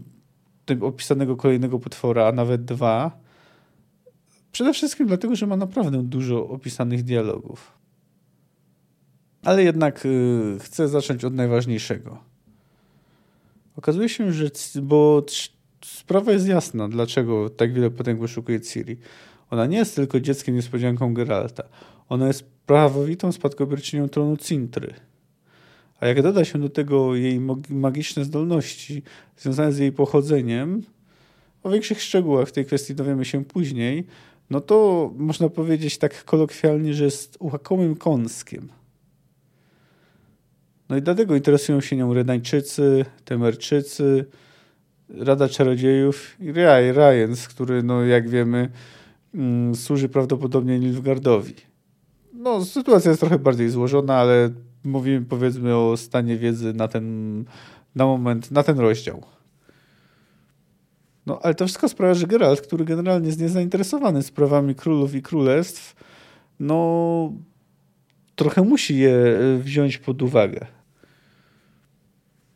opisanego 0.80 1.36
kolejnego 1.36 1.78
potwora, 1.78 2.26
a 2.26 2.32
nawet 2.32 2.64
dwa. 2.64 3.18
Przede 4.52 4.72
wszystkim 4.72 5.06
dlatego, 5.06 5.36
że 5.36 5.46
ma 5.46 5.56
naprawdę 5.56 6.02
dużo 6.02 6.48
opisanych 6.48 7.02
dialogów. 7.02 7.72
Ale 9.42 9.64
jednak 9.64 10.06
y, 10.06 10.56
chcę 10.60 10.88
zacząć 10.88 11.24
od 11.24 11.34
najważniejszego. 11.34 12.18
Okazuje 13.76 14.08
się, 14.08 14.32
że 14.32 14.50
bo 14.82 15.24
sprawa 15.84 16.32
jest 16.32 16.48
jasna, 16.48 16.88
dlaczego 16.88 17.50
tak 17.50 17.72
wiele 17.72 17.90
potęg 17.90 18.20
wyszukuje 18.20 18.60
Ciri. 18.60 18.96
Ona 19.50 19.66
nie 19.66 19.76
jest 19.76 19.96
tylko 19.96 20.20
dzieckiem 20.20 20.54
niespodzianką 20.54 21.14
Geralta. 21.14 21.62
Ona 22.08 22.26
jest 22.26 22.44
prawowitą 22.66 23.32
spadkobierczynią 23.32 24.08
tronu 24.08 24.36
Cintry. 24.36 24.94
A 26.00 26.06
jak 26.06 26.22
doda 26.22 26.44
się 26.44 26.58
do 26.58 26.68
tego 26.68 27.14
jej 27.14 27.40
magiczne 27.70 28.24
zdolności 28.24 29.02
związane 29.36 29.72
z 29.72 29.78
jej 29.78 29.92
pochodzeniem, 29.92 30.82
o 31.62 31.70
większych 31.70 32.02
szczegółach 32.02 32.48
w 32.48 32.52
tej 32.52 32.64
kwestii 32.64 32.94
dowiemy 32.94 33.24
się 33.24 33.44
później, 33.44 34.06
no 34.50 34.60
to 34.60 35.10
można 35.16 35.48
powiedzieć 35.48 35.98
tak 35.98 36.24
kolokwialnie, 36.24 36.94
że 36.94 37.04
jest 37.04 37.36
łakomym 37.40 37.96
kąskiem. 37.96 38.68
No 40.88 40.96
i 40.96 41.02
dlatego 41.02 41.36
interesują 41.36 41.80
się 41.80 41.96
nią 41.96 42.14
Redańczycy, 42.14 43.04
Temerczycy, 43.24 44.24
Rada 45.08 45.48
Czarodziejów 45.48 46.36
i 46.40 46.52
Ryans, 46.92 47.48
który, 47.48 47.82
no 47.82 48.02
jak 48.02 48.28
wiemy, 48.28 48.70
mm, 49.34 49.74
służy 49.74 50.08
prawdopodobnie 50.08 50.78
Nilfgardowi 50.78 51.54
no, 52.36 52.64
sytuacja 52.64 53.10
jest 53.10 53.20
trochę 53.20 53.38
bardziej 53.38 53.70
złożona, 53.70 54.14
ale 54.14 54.50
mówimy 54.84 55.26
powiedzmy 55.26 55.76
o 55.76 55.96
stanie 55.96 56.36
wiedzy 56.36 56.72
na 56.72 56.88
ten 56.88 57.44
na 57.94 58.06
moment, 58.06 58.50
na 58.50 58.62
ten 58.62 58.78
rozdział. 58.78 59.22
No, 61.26 61.38
ale 61.42 61.54
to 61.54 61.64
wszystko 61.64 61.88
sprawia, 61.88 62.14
że 62.14 62.26
Geralt, 62.26 62.60
który 62.60 62.84
generalnie 62.84 63.26
jest 63.26 63.40
niezainteresowany 63.40 64.22
sprawami 64.22 64.74
królów 64.74 65.14
i 65.14 65.22
królestw, 65.22 65.94
no 66.60 67.32
trochę 68.36 68.62
musi 68.62 68.98
je 68.98 69.14
e, 69.14 69.58
wziąć 69.58 69.98
pod 69.98 70.22
uwagę. 70.22 70.66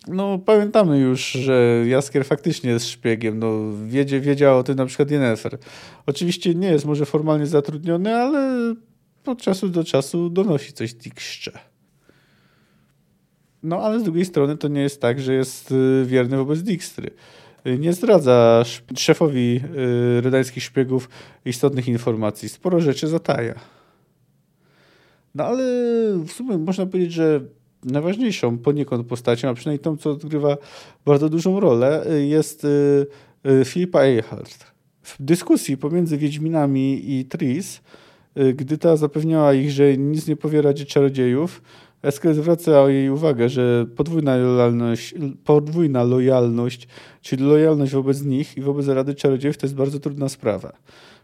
No, 0.08 0.38
pamiętamy 0.38 0.99
już, 0.99 1.32
że 1.32 1.84
Jaskier 1.87 2.25
faktycznie 2.25 2.70
jest 2.70 2.88
szpiegiem. 2.88 3.38
No, 3.38 3.52
wiedzie, 3.87 4.20
wiedział 4.20 4.58
o 4.58 4.62
tym 4.62 4.76
na 4.76 4.87
przykład 4.87 5.10
Yennefer. 5.10 5.58
Oczywiście 6.06 6.54
nie 6.54 6.68
jest 6.68 6.84
może 6.84 7.06
formalnie 7.06 7.46
zatrudniony, 7.46 8.16
ale 8.16 8.75
od 9.27 9.43
czasu 9.43 9.69
do 9.69 9.85
czasu 9.85 10.31
donosi 10.31 10.73
coś 10.73 10.95
Dijkstrze. 10.95 11.71
No 13.62 13.79
ale 13.79 14.00
z 14.00 14.03
drugiej 14.03 14.25
strony 14.25 14.57
to 14.57 14.69
nie 14.69 14.81
jest 14.81 15.00
tak, 15.00 15.21
że 15.21 15.35
jest 15.35 15.73
y, 15.73 16.05
wierny 16.07 16.37
wobec 16.37 16.62
Dijkstry. 16.62 17.11
Y, 17.67 17.79
nie 17.79 17.93
zdradza 17.93 18.65
szefowi 18.97 19.61
y, 20.17 20.21
rydańskich 20.21 20.62
szpiegów 20.62 21.09
istotnych 21.45 21.89
informacji. 21.89 22.49
Sporo 22.49 22.81
rzeczy 22.81 23.09
zataja. 23.09 23.55
No 25.35 25.45
ale 25.45 25.65
w 26.27 26.33
sumie 26.33 26.59
można 26.59 26.87
powiedzieć, 26.87 27.12
że 27.12 27.41
najważniejszą 27.85 28.59
poniekąd 28.59 29.07
postacią, 29.07 29.49
a 29.49 29.55
przynajmniej 29.55 29.83
tą, 29.83 29.97
co 29.97 30.11
odgrywa 30.11 30.57
bardzo 31.05 31.29
dużą 31.29 31.61
rolę, 31.61 32.07
jest 32.29 32.67
Filipa 33.65 34.00
Eichardt. 34.00 34.67
W 35.03 35.17
dyskusji 35.21 35.77
pomiędzy 35.77 36.19
Wiedźminami 36.19 37.12
i 37.12 37.25
Tris 37.25 37.81
Gdy 38.54 38.78
ta 38.78 38.96
zapewniała 38.96 39.54
ich, 39.54 39.70
że 39.70 39.96
nic 39.96 40.26
nie 40.26 40.37
powie 40.37 40.62
Radzie 40.62 40.84
Czarodziejów, 40.84 41.62
Esker 42.02 42.34
zwraca 42.34 42.90
jej 42.90 43.10
uwagę, 43.10 43.49
że 43.49 43.87
podwójna 43.96 44.37
lojalność, 44.37 45.14
podwójna 45.44 46.02
lojalność, 46.02 46.88
czyli 47.22 47.44
lojalność 47.44 47.92
wobec 47.92 48.22
nich 48.22 48.56
i 48.56 48.60
wobec 48.60 48.88
Rady 48.88 49.14
Czarodziejów 49.14 49.56
to 49.56 49.66
jest 49.66 49.76
bardzo 49.76 49.99
trudna 49.99 50.28
sprawa. 50.28 50.72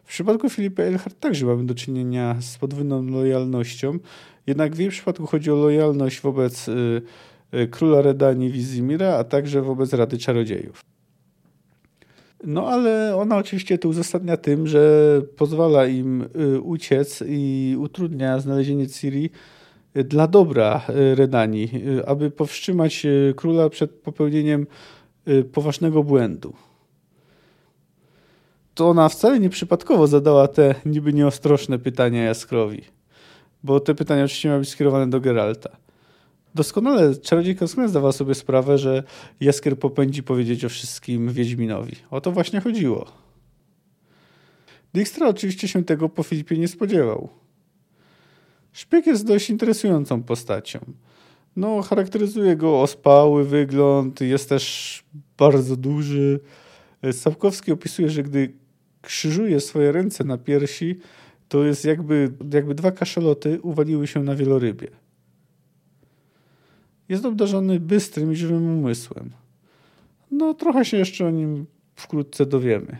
W 0.05 0.09
przypadku 0.09 0.51
Filipa 0.51 0.83
Elhart 0.83 1.21
także 1.21 1.47
mamy 1.47 1.67
do 1.67 1.75
czynienia 1.75 2.37
z 2.41 2.59
podwójną 2.59 3.07
lojalnością, 3.07 3.99
jednak 4.47 4.75
w 4.75 4.79
jej 4.79 4.91
przypadku 4.91 5.27
chodzi 5.27 5.51
o 5.51 5.55
lojalność 5.55 6.21
wobec 6.21 6.69
y, 6.69 7.03
y, 7.55 7.69
króla 7.69 8.03
Redanii 8.03 8.51
Wizimira, 8.51 9.15
a 9.15 9.25
także 9.25 9.63
wobec 9.63 9.93
Rady 9.93 10.19
Czarodziejów. 10.19 10.81
No 12.45 12.69
ale 12.69 13.17
ona 13.17 13.37
oczywiście 13.37 13.79
to 13.79 13.89
uzasadnia 13.89 14.37
tym, 14.37 14.67
że 14.67 15.23
pozwala 15.37 15.87
im 15.87 16.29
y, 16.41 16.61
uciec 16.61 17.23
i 17.29 17.77
utrudnia 17.79 18.41
znalezienie 18.41 18.89
Ciri 18.89 19.31
dla 19.95 20.27
dobra 20.27 20.85
Redanii, 21.15 21.71
aby 22.07 22.31
powstrzymać 22.31 23.07
króla 23.37 23.69
przed 23.69 23.91
popełnieniem 23.91 24.67
poważnego 25.53 26.03
błędu 26.03 26.53
to 28.77 28.89
ona 28.89 29.09
wcale 29.09 29.41
nieprzypadkowo 29.41 30.07
zadała 30.07 30.49
te 30.49 30.75
niby 30.87 31.13
nieostrożne 31.13 31.79
pytania 31.79 32.25
Jaskrowi. 32.25 32.83
Bo 33.63 33.81
te 33.81 33.95
pytania 33.95 34.25
oczywiście 34.25 34.49
miały 34.49 34.61
być 34.61 34.69
skierowane 34.69 35.11
do 35.11 35.21
Geralta. 35.21 35.77
Doskonale, 36.57 37.17
czarodziejka 37.17 37.61
doskonale 37.61 37.89
zdawała 37.89 38.13
sobie 38.13 38.35
sprawę, 38.35 38.79
że 38.79 39.03
Jaskier 39.41 39.79
popędzi 39.79 40.23
powiedzieć 40.23 40.65
o 40.65 40.69
wszystkim 40.69 41.33
Wiedźminowi. 41.33 41.93
O 42.11 42.21
to 42.21 42.33
właśnie 42.33 42.61
chodziło. 42.61 43.07
Dijkstra 44.95 45.29
oczywiście 45.29 45.69
się 45.69 45.85
tego 45.85 46.09
po 46.09 46.23
Filipie 46.23 46.59
nie 46.59 46.69
spodziewał. 46.69 47.29
Szpieg 48.73 49.07
jest 49.07 49.27
dość 49.27 49.51
interesującą 49.51 50.23
postacią. 50.23 50.79
No, 51.57 51.83
charakteryzuje 51.83 52.57
go 52.57 52.81
ospały 52.81 53.45
wygląd, 53.45 54.21
jest 54.21 54.49
też 54.49 55.05
bardzo 55.39 55.77
duży. 55.77 56.41
Sapkowski 57.13 57.73
opisuje, 57.73 58.11
że 58.11 58.23
gdy 58.23 58.53
krzyżuje 59.03 59.61
swoje 59.61 59.93
ręce 59.93 60.25
na 60.25 60.39
piersi, 60.39 60.99
to 61.49 61.65
jest 61.65 61.85
jakby, 61.85 62.33
jakby 62.53 62.75
dwa 62.75 62.91
kaszeloty 62.93 63.61
uwaliły 63.61 64.07
się 64.07 64.23
na 64.23 64.35
wielorybie. 64.35 65.06
Jest 67.09 67.25
obdarzony 67.25 67.81
bystrym 67.81 68.33
i 68.33 68.37
żywym 68.37 68.79
umysłem. 68.79 69.31
No, 70.31 70.55
trochę 70.55 70.85
się 70.85 70.97
jeszcze 70.97 71.27
o 71.27 71.31
nim 71.31 71.67
wkrótce 71.95 72.47
dowiemy. 72.47 72.97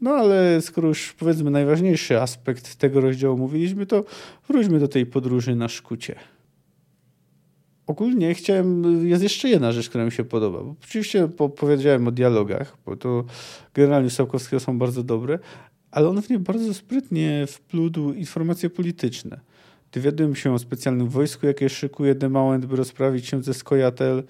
No 0.00 0.10
ale 0.10 0.62
skoro 0.62 0.88
już 0.88 1.12
powiedzmy 1.12 1.50
najważniejszy 1.50 2.20
aspekt 2.20 2.76
tego 2.76 3.00
rozdziału 3.00 3.38
mówiliśmy, 3.38 3.86
to 3.86 4.04
wróćmy 4.48 4.78
do 4.78 4.88
tej 4.88 5.06
podróży 5.06 5.56
na 5.56 5.68
szkucie. 5.68 6.14
Ogólnie 7.86 8.34
chciałem, 8.34 9.06
jest 9.08 9.22
jeszcze 9.22 9.48
jedna 9.48 9.72
rzecz, 9.72 9.88
która 9.88 10.04
mi 10.04 10.12
się 10.12 10.24
podoba. 10.24 10.62
Bo 10.62 10.74
oczywiście 10.82 11.28
powiedziałem 11.56 12.08
o 12.08 12.10
dialogach, 12.10 12.76
bo 12.86 12.96
to 12.96 13.24
generalnie 13.74 14.10
Sałkowskiego 14.10 14.60
są 14.60 14.78
bardzo 14.78 15.02
dobre, 15.02 15.38
ale 15.90 16.08
on 16.08 16.22
w 16.22 16.30
nie 16.30 16.38
bardzo 16.38 16.74
sprytnie 16.74 17.46
wplódł 17.48 18.12
informacje 18.12 18.70
polityczne. 18.70 19.40
Dowiadujemy 19.96 20.36
się 20.36 20.52
o 20.52 20.58
specjalnym 20.58 21.08
wojsku, 21.08 21.46
jakie 21.46 21.68
szykuje 21.68 22.14
Demauent, 22.14 22.66
by 22.66 22.76
rozprawić 22.76 23.26
się 23.26 23.42
ze 23.42 23.54
Skojatel, 23.54 24.22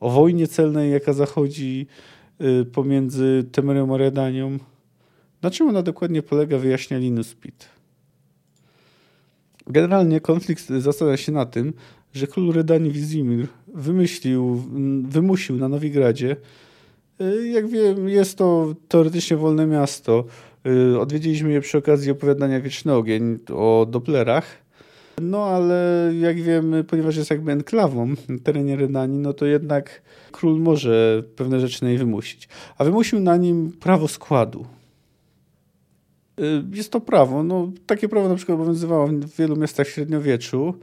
o 0.00 0.10
wojnie 0.10 0.48
celnej, 0.48 0.92
jaka 0.92 1.12
zachodzi 1.12 1.86
y, 2.40 2.64
pomiędzy 2.64 3.44
Temerią 3.52 3.94
a 3.94 3.96
Redanią. 3.96 4.58
Na 5.42 5.50
czym 5.50 5.68
ona 5.68 5.82
dokładnie 5.82 6.22
polega, 6.22 6.58
wyjaśnia 6.58 6.98
Linus 6.98 7.34
Pitt. 7.34 7.68
Generalnie 9.66 10.20
konflikt 10.20 10.68
zastanawia 10.68 11.16
się 11.16 11.32
na 11.32 11.46
tym, 11.46 11.72
że 12.14 12.26
król 12.26 12.52
Redani 12.52 12.90
Wizimir 12.90 13.46
wymyślił, 13.74 14.62
wymusił 15.08 15.56
na 15.56 15.68
Nowigradzie. 15.68 16.36
Y, 17.20 17.48
jak 17.48 17.68
wiem, 17.68 18.08
jest 18.08 18.38
to 18.38 18.74
teoretycznie 18.88 19.36
wolne 19.36 19.66
miasto. 19.66 20.24
Y, 20.66 21.00
odwiedziliśmy 21.00 21.52
je 21.52 21.60
przy 21.60 21.78
okazji 21.78 22.10
opowiadania 22.10 22.60
Wieczny 22.60 22.94
Ogień 22.94 23.38
o 23.52 23.86
Doplerach. 23.90 24.63
No 25.22 25.44
ale 25.44 26.10
jak 26.20 26.42
wiemy, 26.42 26.84
ponieważ 26.84 27.16
jest 27.16 27.30
jakby 27.30 27.52
enklawą 27.52 28.08
na 28.08 28.38
terenie 28.44 28.76
Redanii, 28.76 29.18
no 29.18 29.32
to 29.32 29.46
jednak 29.46 30.02
król 30.32 30.60
może 30.60 31.22
pewne 31.36 31.60
rzeczy 31.60 31.82
na 31.82 31.88
niej 31.88 31.98
wymusić. 31.98 32.48
A 32.78 32.84
wymusił 32.84 33.20
na 33.20 33.36
nim 33.36 33.72
prawo 33.72 34.08
składu. 34.08 34.66
Y, 36.40 36.64
jest 36.72 36.92
to 36.92 37.00
prawo. 37.00 37.42
No, 37.42 37.72
takie 37.86 38.08
prawo 38.08 38.28
na 38.28 38.34
przykład 38.34 38.54
obowiązywało 38.54 39.06
w 39.06 39.36
wielu 39.36 39.56
miastach 39.56 39.86
w 39.86 39.90
średniowieczu. 39.90 40.74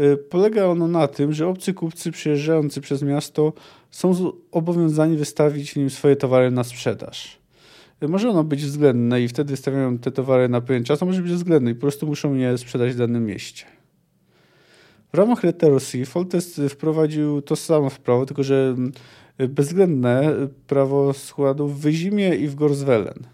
Y, 0.00 0.16
polega 0.16 0.66
ono 0.66 0.88
na 0.88 1.08
tym, 1.08 1.32
że 1.32 1.48
obcy 1.48 1.74
kupcy 1.74 2.12
przyjeżdżający 2.12 2.80
przez 2.80 3.02
miasto 3.02 3.52
są 3.90 4.32
obowiązani 4.52 5.16
wystawić 5.16 5.72
w 5.72 5.76
nim 5.76 5.90
swoje 5.90 6.16
towary 6.16 6.50
na 6.50 6.64
sprzedaż. 6.64 7.38
Może 8.00 8.30
ono 8.30 8.44
być 8.44 8.64
względne 8.64 9.22
i 9.22 9.28
wtedy 9.28 9.50
wystawiają 9.50 9.98
te 9.98 10.10
towary 10.10 10.48
na 10.48 10.60
pewien 10.60 10.84
czas, 10.84 11.02
a 11.02 11.06
może 11.06 11.22
być 11.22 11.32
względne 11.32 11.70
i 11.70 11.74
po 11.74 11.80
prostu 11.80 12.06
muszą 12.06 12.34
je 12.34 12.58
sprzedać 12.58 12.92
w 12.92 12.96
danym 12.96 13.26
mieście. 13.26 13.64
W 15.12 15.16
ramach 15.16 15.44
Reterosy 15.44 16.06
Foltest 16.06 16.60
wprowadził 16.68 17.42
to 17.42 17.56
samo 17.56 17.90
prawo, 18.04 18.26
tylko 18.26 18.42
że 18.42 18.74
mm, 18.76 18.92
bezwzględne 19.48 20.34
prawo 20.66 21.12
składów 21.12 21.80
w 21.80 21.88
Zimie 21.88 22.34
i 22.34 22.48
w 22.48 22.54
Gorswellen. 22.54 23.26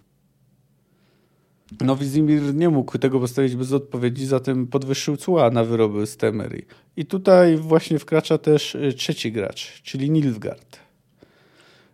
No 1.81 1.97
Wizimir 1.97 2.55
nie 2.55 2.69
mógł 2.69 2.99
tego 2.99 3.21
postawić 3.21 3.57
bez 3.57 3.73
odpowiedzi, 3.73 4.27
zatem 4.27 4.67
podwyższył 4.67 5.17
cła 5.17 5.51
na 5.51 5.65
wyroby 5.65 6.07
z 6.07 6.17
Temery. 6.17 6.63
I 6.97 7.07
tutaj 7.07 7.57
właśnie 7.57 7.99
wkracza 7.99 8.39
też 8.39 8.75
y, 8.75 8.93
trzeci 8.93 9.33
gracz, 9.33 9.83
czyli 9.83 10.11
Nilfgaard. 10.11 10.82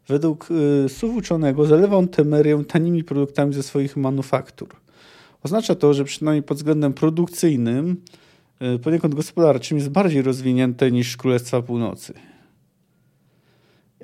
Według 0.09 0.49
y, 0.87 0.89
słów 0.89 1.17
uczonego 1.17 1.67
zalewa 1.67 1.97
on 1.97 2.09
Temerię 2.09 2.65
tanimi 2.65 3.05
produktami 3.05 3.55
ze 3.55 3.63
swoich 3.63 3.97
manufaktur. 3.97 4.69
Oznacza 5.43 5.75
to, 5.75 5.95
że 5.95 6.05
przynajmniej 6.05 6.43
pod 6.43 6.57
względem 6.57 6.93
produkcyjnym, 6.93 7.97
y, 8.77 8.79
poniekąd 8.79 9.15
gospodarczym 9.15 9.79
jest 9.79 9.91
bardziej 9.91 10.23
rozwinięte 10.23 10.91
niż 10.91 11.17
Królestwa 11.17 11.63
Północy. 11.63 12.15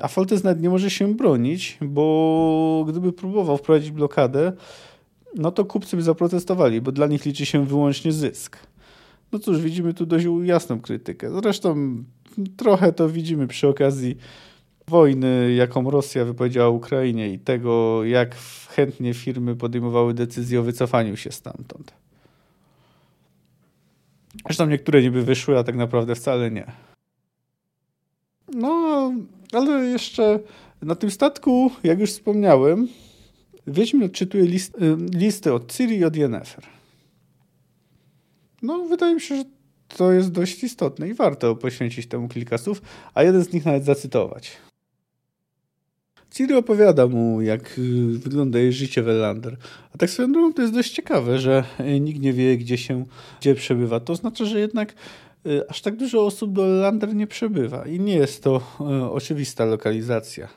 A 0.00 0.08
Foltest 0.08 0.44
nawet 0.44 0.62
nie 0.62 0.70
może 0.70 0.90
się 0.90 1.14
bronić, 1.14 1.78
bo 1.80 2.84
gdyby 2.88 3.12
próbował 3.12 3.56
wprowadzić 3.56 3.90
blokadę, 3.90 4.52
no 5.34 5.52
to 5.52 5.64
kupcy 5.64 5.96
by 5.96 6.02
zaprotestowali, 6.02 6.80
bo 6.80 6.92
dla 6.92 7.06
nich 7.06 7.24
liczy 7.24 7.46
się 7.46 7.66
wyłącznie 7.66 8.12
zysk. 8.12 8.58
No 9.32 9.38
cóż, 9.38 9.60
widzimy 9.60 9.94
tu 9.94 10.06
dość 10.06 10.26
jasną 10.42 10.80
krytykę. 10.80 11.40
Zresztą 11.42 11.96
trochę 12.56 12.92
to 12.92 13.08
widzimy 13.08 13.46
przy 13.46 13.68
okazji 13.68 14.16
wojny, 14.88 15.54
jaką 15.54 15.90
Rosja 15.90 16.24
wypowiedziała 16.24 16.68
Ukrainie 16.68 17.32
i 17.32 17.38
tego, 17.38 18.04
jak 18.04 18.36
chętnie 18.68 19.14
firmy 19.14 19.56
podejmowały 19.56 20.14
decyzję 20.14 20.60
o 20.60 20.62
wycofaniu 20.62 21.16
się 21.16 21.32
stamtąd. 21.32 21.92
Zresztą 24.46 24.66
niektóre 24.66 25.02
niby 25.02 25.22
wyszły, 25.22 25.58
a 25.58 25.64
tak 25.64 25.76
naprawdę 25.76 26.14
wcale 26.14 26.50
nie. 26.50 26.72
No, 28.54 29.12
ale 29.52 29.84
jeszcze 29.84 30.40
na 30.82 30.94
tym 30.94 31.10
statku, 31.10 31.70
jak 31.84 32.00
już 32.00 32.10
wspomniałem, 32.10 32.88
Wiedźmin 33.66 34.04
odczytuje 34.04 34.44
list, 34.44 34.74
y, 34.74 34.96
listy 35.18 35.52
od 35.52 35.72
Ciri 35.72 35.96
i 35.96 36.04
od 36.04 36.16
Yennefer. 36.16 36.64
No, 38.62 38.84
wydaje 38.84 39.14
mi 39.14 39.20
się, 39.20 39.36
że 39.36 39.44
to 39.88 40.12
jest 40.12 40.32
dość 40.32 40.64
istotne 40.64 41.08
i 41.08 41.14
warto 41.14 41.56
poświęcić 41.56 42.06
temu 42.06 42.28
kilka 42.28 42.58
słów, 42.58 42.82
a 43.14 43.22
jeden 43.22 43.44
z 43.44 43.52
nich 43.52 43.64
nawet 43.64 43.84
zacytować. 43.84 44.56
Ciri 46.34 46.54
opowiada 46.54 47.06
mu, 47.06 47.42
jak 47.42 47.78
y, 47.78 48.18
wygląda 48.18 48.58
jej 48.58 48.72
życie 48.72 49.02
w 49.02 49.08
Elander. 49.08 49.56
A 49.94 49.98
tak 49.98 50.10
swoją 50.10 50.32
drogą 50.32 50.52
to 50.52 50.62
jest 50.62 50.74
dość 50.74 50.90
ciekawe, 50.90 51.38
że 51.38 51.64
y, 51.80 52.00
nikt 52.00 52.20
nie 52.20 52.32
wie, 52.32 52.58
gdzie 52.58 52.78
się, 52.78 53.04
gdzie 53.40 53.54
przebywa. 53.54 54.00
To 54.00 54.14
znaczy, 54.14 54.46
że 54.46 54.60
jednak 54.60 54.94
aż 55.68 55.80
tak 55.80 55.96
dużo 55.96 56.26
osób 56.26 56.52
do 56.52 56.66
Elander 56.66 57.14
nie 57.14 57.26
przebywa 57.26 57.86
i 57.86 58.00
nie 58.00 58.14
jest 58.14 58.42
to 58.42 58.60
oczywista 59.10 59.64
lokalizacja. 59.64 60.48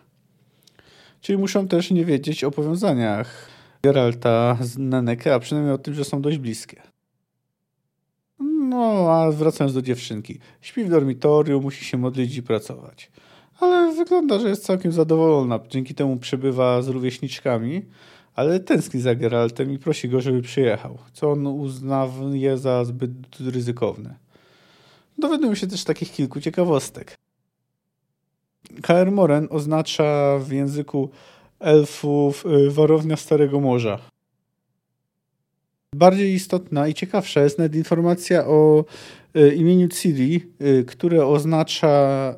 Czyli 1.22 1.38
muszą 1.38 1.68
też 1.68 1.92
nie 1.92 2.06
wiedzieć 2.06 2.44
o 2.44 2.52
powiązaniach 2.52 3.48
Geralta 3.84 4.58
z 4.62 4.78
Neneke, 4.78 5.34
a 5.34 5.40
przynajmniej 5.40 5.74
o 5.74 5.78
tym, 5.78 5.94
że 5.94 6.04
są 6.04 6.22
dość 6.22 6.38
bliskie. 6.38 6.82
No, 8.40 9.12
a 9.12 9.32
wracając 9.32 9.74
do 9.74 9.82
dziewczynki. 9.82 10.40
Śpi 10.62 10.84
w 10.84 10.90
dormitorium, 10.90 11.64
musi 11.64 11.86
się 11.86 11.98
modlić 11.98 12.38
i 12.38 12.44
pracować. 12.44 13.12
Ale 13.60 13.94
wygląda, 13.94 14.40
że 14.40 14.50
jest 14.50 14.66
całkiem 14.66 14.92
zadowolona. 14.92 15.60
Dzięki 15.70 15.96
temu 15.96 16.18
przebywa 16.18 16.82
z 16.82 16.88
rówieśniczkami, 16.88 17.86
ale 18.36 18.60
tęskni 18.60 19.02
za 19.02 19.16
Geraltem 19.16 19.72
i 19.72 19.80
prosi 19.80 20.10
go, 20.10 20.22
żeby 20.22 20.42
przyjechał, 20.42 20.98
co 21.14 21.32
on 21.32 21.48
uznaje 21.48 22.58
za 22.58 22.86
zbyt 22.86 23.12
ryzykowne. 23.40 24.16
Dowiadują 25.18 25.56
się 25.56 25.68
też 25.68 25.84
takich 25.84 26.12
kilku 26.12 26.42
ciekawostek. 26.42 27.18
Kaer 28.82 29.12
Moren 29.12 29.48
oznacza 29.50 30.40
w 30.40 30.52
języku 30.52 31.10
elfów 31.60 32.46
y, 32.46 32.72
warownia 32.72 33.16
Starego 33.16 33.60
Morza. 33.60 34.00
Bardziej 35.96 36.34
istotna 36.34 36.88
i 36.88 36.94
ciekawsza 36.94 37.44
jest 37.44 37.58
nawet 37.58 37.76
informacja 37.76 38.48
o 38.48 38.86
y, 39.36 39.56
imieniu 39.56 39.88
Ciri, 39.88 40.52
y, 40.62 40.86
które 40.86 41.26
oznacza, 41.26 42.36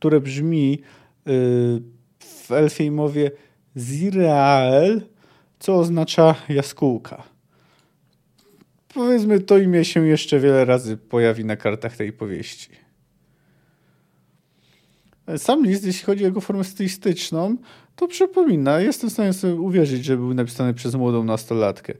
które 0.00 0.20
brzmi 0.20 0.78
y, 1.28 1.32
w 2.18 2.50
elfiej 2.50 2.90
mowie 2.90 3.30
Zirael, 3.76 5.02
co 5.58 5.76
oznacza 5.76 6.34
jaskółka. 6.48 7.22
Powiedzmy, 8.94 9.40
to 9.40 9.58
imię 9.58 9.84
się 9.84 10.06
jeszcze 10.06 10.40
wiele 10.40 10.64
razy 10.64 10.96
pojawi 10.96 11.44
na 11.44 11.56
kartach 11.56 11.96
tej 11.96 12.12
powieści. 12.12 12.70
Sam 15.36 15.66
list, 15.66 15.84
jeśli 15.84 16.04
chodzi 16.04 16.24
o 16.24 16.26
jego 16.26 16.40
formę 16.40 16.64
stylistyczną, 16.64 17.56
to 17.96 18.08
przypomina, 18.08 18.80
jestem 18.80 19.10
w 19.10 19.12
stanie 19.12 19.32
sobie 19.32 19.54
uwierzyć, 19.54 20.04
że 20.04 20.16
był 20.16 20.34
napisany 20.34 20.74
przez 20.74 20.94
młodą 20.94 21.24
nastolatkę, 21.24 21.94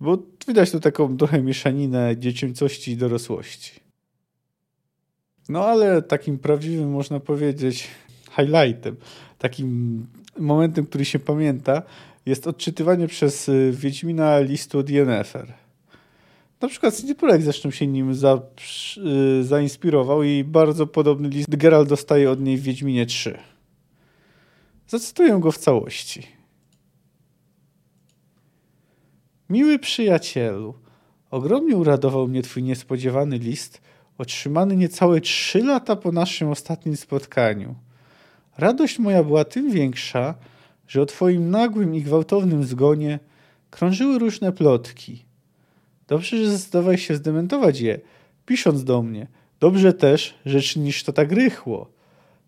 bo 0.00 0.18
widać 0.48 0.70
tu 0.70 0.80
taką 0.80 1.16
trochę 1.16 1.42
mieszaninę 1.42 2.16
dziecięcości 2.16 2.92
i 2.92 2.96
dorosłości. 2.96 3.89
No 5.50 5.64
ale 5.64 6.02
takim 6.02 6.38
prawdziwym, 6.38 6.90
można 6.90 7.20
powiedzieć, 7.20 7.88
highlightem, 8.36 8.96
takim 9.38 10.06
momentem, 10.38 10.86
który 10.86 11.04
się 11.04 11.18
pamięta, 11.18 11.82
jest 12.26 12.46
odczytywanie 12.46 13.08
przez 13.08 13.48
y, 13.48 13.72
Wiedźmina 13.74 14.38
listu 14.40 14.78
od 14.78 14.90
Yennefer. 14.90 15.52
Na 16.60 16.68
przykład 16.68 16.96
City 16.96 17.14
Projekt 17.14 17.44
zresztą 17.44 17.70
się 17.70 17.86
nim 17.86 18.14
za, 18.14 18.42
y, 19.40 19.44
zainspirował 19.44 20.22
i 20.22 20.44
bardzo 20.44 20.86
podobny 20.86 21.28
list 21.28 21.56
Geralt 21.56 21.88
dostaje 21.88 22.30
od 22.30 22.40
niej 22.40 22.56
w 22.56 22.62
Wiedźminie 22.62 23.06
3. 23.06 23.38
Zacytuję 24.88 25.38
go 25.40 25.52
w 25.52 25.58
całości. 25.58 26.26
Miły 29.48 29.78
przyjacielu, 29.78 30.74
ogromnie 31.30 31.76
uradował 31.76 32.28
mnie 32.28 32.42
twój 32.42 32.62
niespodziewany 32.62 33.38
list, 33.38 33.89
otrzymany 34.20 34.76
niecałe 34.76 35.20
trzy 35.20 35.62
lata 35.62 35.96
po 35.96 36.12
naszym 36.12 36.48
ostatnim 36.48 36.96
spotkaniu. 36.96 37.74
Radość 38.58 38.98
moja 38.98 39.24
była 39.24 39.44
tym 39.44 39.70
większa, 39.70 40.34
że 40.88 41.02
o 41.02 41.06
twoim 41.06 41.50
nagłym 41.50 41.94
i 41.94 42.02
gwałtownym 42.02 42.64
zgonie 42.64 43.18
krążyły 43.70 44.18
różne 44.18 44.52
plotki– 44.52 45.24
Dobrze, 46.10 46.36
że 46.36 46.50
zdecydowałeś 46.50 47.06
się 47.06 47.14
zdementować 47.14 47.80
je, 47.80 48.00
pisząc 48.46 48.84
do 48.84 49.02
mnie. 49.02 49.26
Dobrze 49.60 49.92
też, 49.92 50.34
że 50.46 50.60
czynisz 50.60 51.04
to 51.04 51.12
tak 51.12 51.32
rychło. 51.32 51.90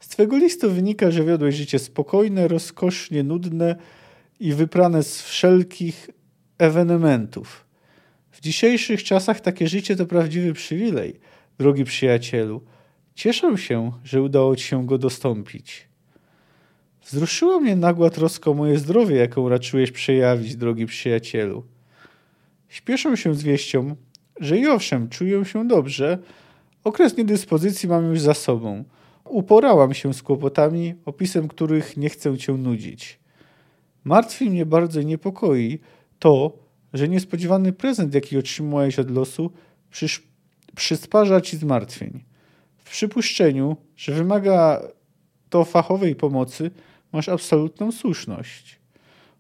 Z 0.01 0.09
twego 0.09 0.37
listu 0.37 0.71
wynika, 0.71 1.11
że 1.11 1.25
wiodłeś 1.25 1.55
życie 1.55 1.79
spokojne, 1.79 2.49
rozkosznie 2.49 3.23
nudne 3.23 3.77
i 4.41 4.53
wyprane 4.53 5.03
z 5.03 5.23
wszelkich 5.23 6.11
ewenementów. 6.59 7.67
W 8.31 8.41
dzisiejszych 8.41 9.05
czasach 9.05 9.41
takie 9.41 9.69
życie 9.69 9.97
to 9.97 10.07
prawdziwy 10.07 10.53
przywilej, 10.53 11.21
drogi 11.59 11.85
przyjacielu. 11.85 12.63
Cieszę 13.15 13.59
się, 13.59 13.93
że 14.05 14.23
udało 14.23 14.57
ci 14.57 14.65
się 14.65 14.87
go 14.87 14.99
dostąpić. 14.99 15.89
Wzruszyła 17.05 17.61
mnie 17.61 17.77
nagła 17.77 18.11
troska 18.11 18.51
o 18.51 18.55
moje 18.55 18.79
zdrowie, 18.79 19.17
jaką 19.17 19.49
raczyłeś 19.49 19.93
przejawić, 19.93 20.57
drogi 20.57 20.87
przyjacielu. 20.87 21.65
Śpieszę 22.69 23.17
się 23.17 23.35
z 23.35 23.43
wieścią, 23.43 23.97
że 24.41 24.59
i 24.59 24.67
owszem, 24.67 25.09
czuję 25.09 25.45
się 25.45 25.69
dobrze, 25.69 26.19
okres 26.85 27.17
niedyspozycji 27.17 27.89
mam 27.89 28.11
już 28.11 28.21
za 28.21 28.35
sobą. 28.35 28.85
Uporałam 29.25 29.95
się 29.95 30.15
z 30.15 30.23
kłopotami, 30.23 30.95
opisem 31.05 31.49
których 31.49 31.97
nie 31.97 32.09
chcę 32.09 32.39
cię 32.39 32.53
nudzić. 32.53 33.19
Martwi 34.05 34.51
mnie 34.51 34.67
bardzo 34.67 35.01
i 35.01 35.07
niepokoi 35.07 35.79
to, 36.19 36.59
że 36.93 37.09
niespodziewany 37.09 37.73
prezent, 37.73 38.15
jaki 38.15 38.39
otrzymałeś 38.39 38.99
od 38.99 39.11
losu, 39.11 39.51
przysz, 39.91 40.23
przysparza 40.77 41.41
ci 41.41 41.57
zmartwień. 41.57 42.25
W 42.77 42.91
przypuszczeniu, 42.91 43.77
że 43.97 44.13
wymaga 44.13 44.83
to 45.51 45.65
fachowej 45.65 46.15
pomocy, 46.15 46.71
masz 47.13 47.29
absolutną 47.29 47.93
słuszność. 47.93 48.81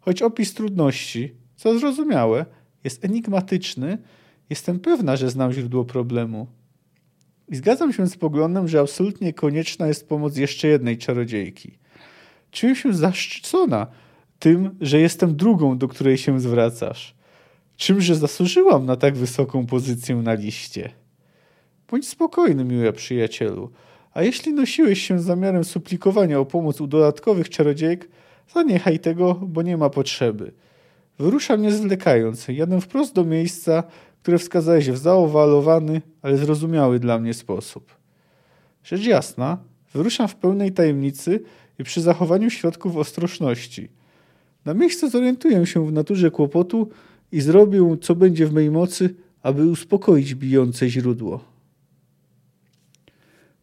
Choć 0.00 0.22
opis 0.22 0.54
trudności, 0.54 1.34
co 1.56 1.78
zrozumiałe, 1.78 2.46
jest 2.84 3.04
enigmatyczny, 3.04 3.98
jestem 4.50 4.80
pewna, 4.80 5.16
że 5.16 5.30
znam 5.30 5.52
źródło 5.52 5.84
problemu. 5.84 6.46
I 7.48 7.56
zgadzam 7.56 7.92
się 7.92 8.06
z 8.06 8.16
poglądem, 8.16 8.68
że 8.68 8.80
absolutnie 8.80 9.32
konieczna 9.32 9.86
jest 9.86 10.08
pomoc 10.08 10.36
jeszcze 10.36 10.68
jednej 10.68 10.98
czarodziejki. 10.98 11.78
Czuję 12.50 12.76
się 12.76 12.92
zaszczycona 12.92 13.86
tym, 14.38 14.76
że 14.80 15.00
jestem 15.00 15.36
drugą, 15.36 15.78
do 15.78 15.88
której 15.88 16.18
się 16.18 16.40
zwracasz. 16.40 17.14
Czymże 17.76 18.14
zasłużyłam 18.14 18.86
na 18.86 18.96
tak 18.96 19.16
wysoką 19.16 19.66
pozycję 19.66 20.16
na 20.16 20.34
liście? 20.34 21.01
Bądź 21.92 22.08
spokojny, 22.08 22.64
miły 22.64 22.92
przyjacielu. 22.92 23.70
A 24.14 24.22
jeśli 24.22 24.52
nosiłeś 24.52 25.02
się 25.02 25.18
z 25.18 25.24
zamiarem 25.24 25.64
suplikowania 25.64 26.40
o 26.40 26.44
pomoc 26.44 26.80
u 26.80 26.86
dodatkowych 26.86 27.48
czarodziejek, 27.48 28.08
zaniechaj 28.54 28.98
tego, 28.98 29.34
bo 29.34 29.62
nie 29.62 29.76
ma 29.76 29.90
potrzeby. 29.90 30.52
Wyruszam 31.18 31.62
nie 31.62 31.72
zwlekając. 31.72 32.48
Jadę 32.48 32.80
wprost 32.80 33.14
do 33.14 33.24
miejsca, 33.24 33.82
które 34.22 34.38
wskazałeś 34.38 34.90
w 34.90 34.96
zaowalowany, 34.96 36.02
ale 36.22 36.36
zrozumiały 36.36 36.98
dla 36.98 37.18
mnie 37.18 37.34
sposób. 37.34 37.94
Rzecz 38.84 39.06
jasna, 39.06 39.58
wyruszam 39.94 40.28
w 40.28 40.36
pełnej 40.36 40.72
tajemnicy 40.72 41.40
i 41.78 41.84
przy 41.84 42.00
zachowaniu 42.00 42.50
środków 42.50 42.96
ostrożności. 42.96 43.88
Na 44.64 44.74
miejscu 44.74 45.10
zorientuję 45.10 45.66
się 45.66 45.86
w 45.86 45.92
naturze 45.92 46.30
kłopotu 46.30 46.88
i 47.32 47.40
zrobię, 47.40 47.96
co 48.00 48.14
będzie 48.14 48.46
w 48.46 48.52
mej 48.52 48.70
mocy, 48.70 49.14
aby 49.42 49.66
uspokoić 49.66 50.34
bijące 50.34 50.88
źródło. 50.88 51.51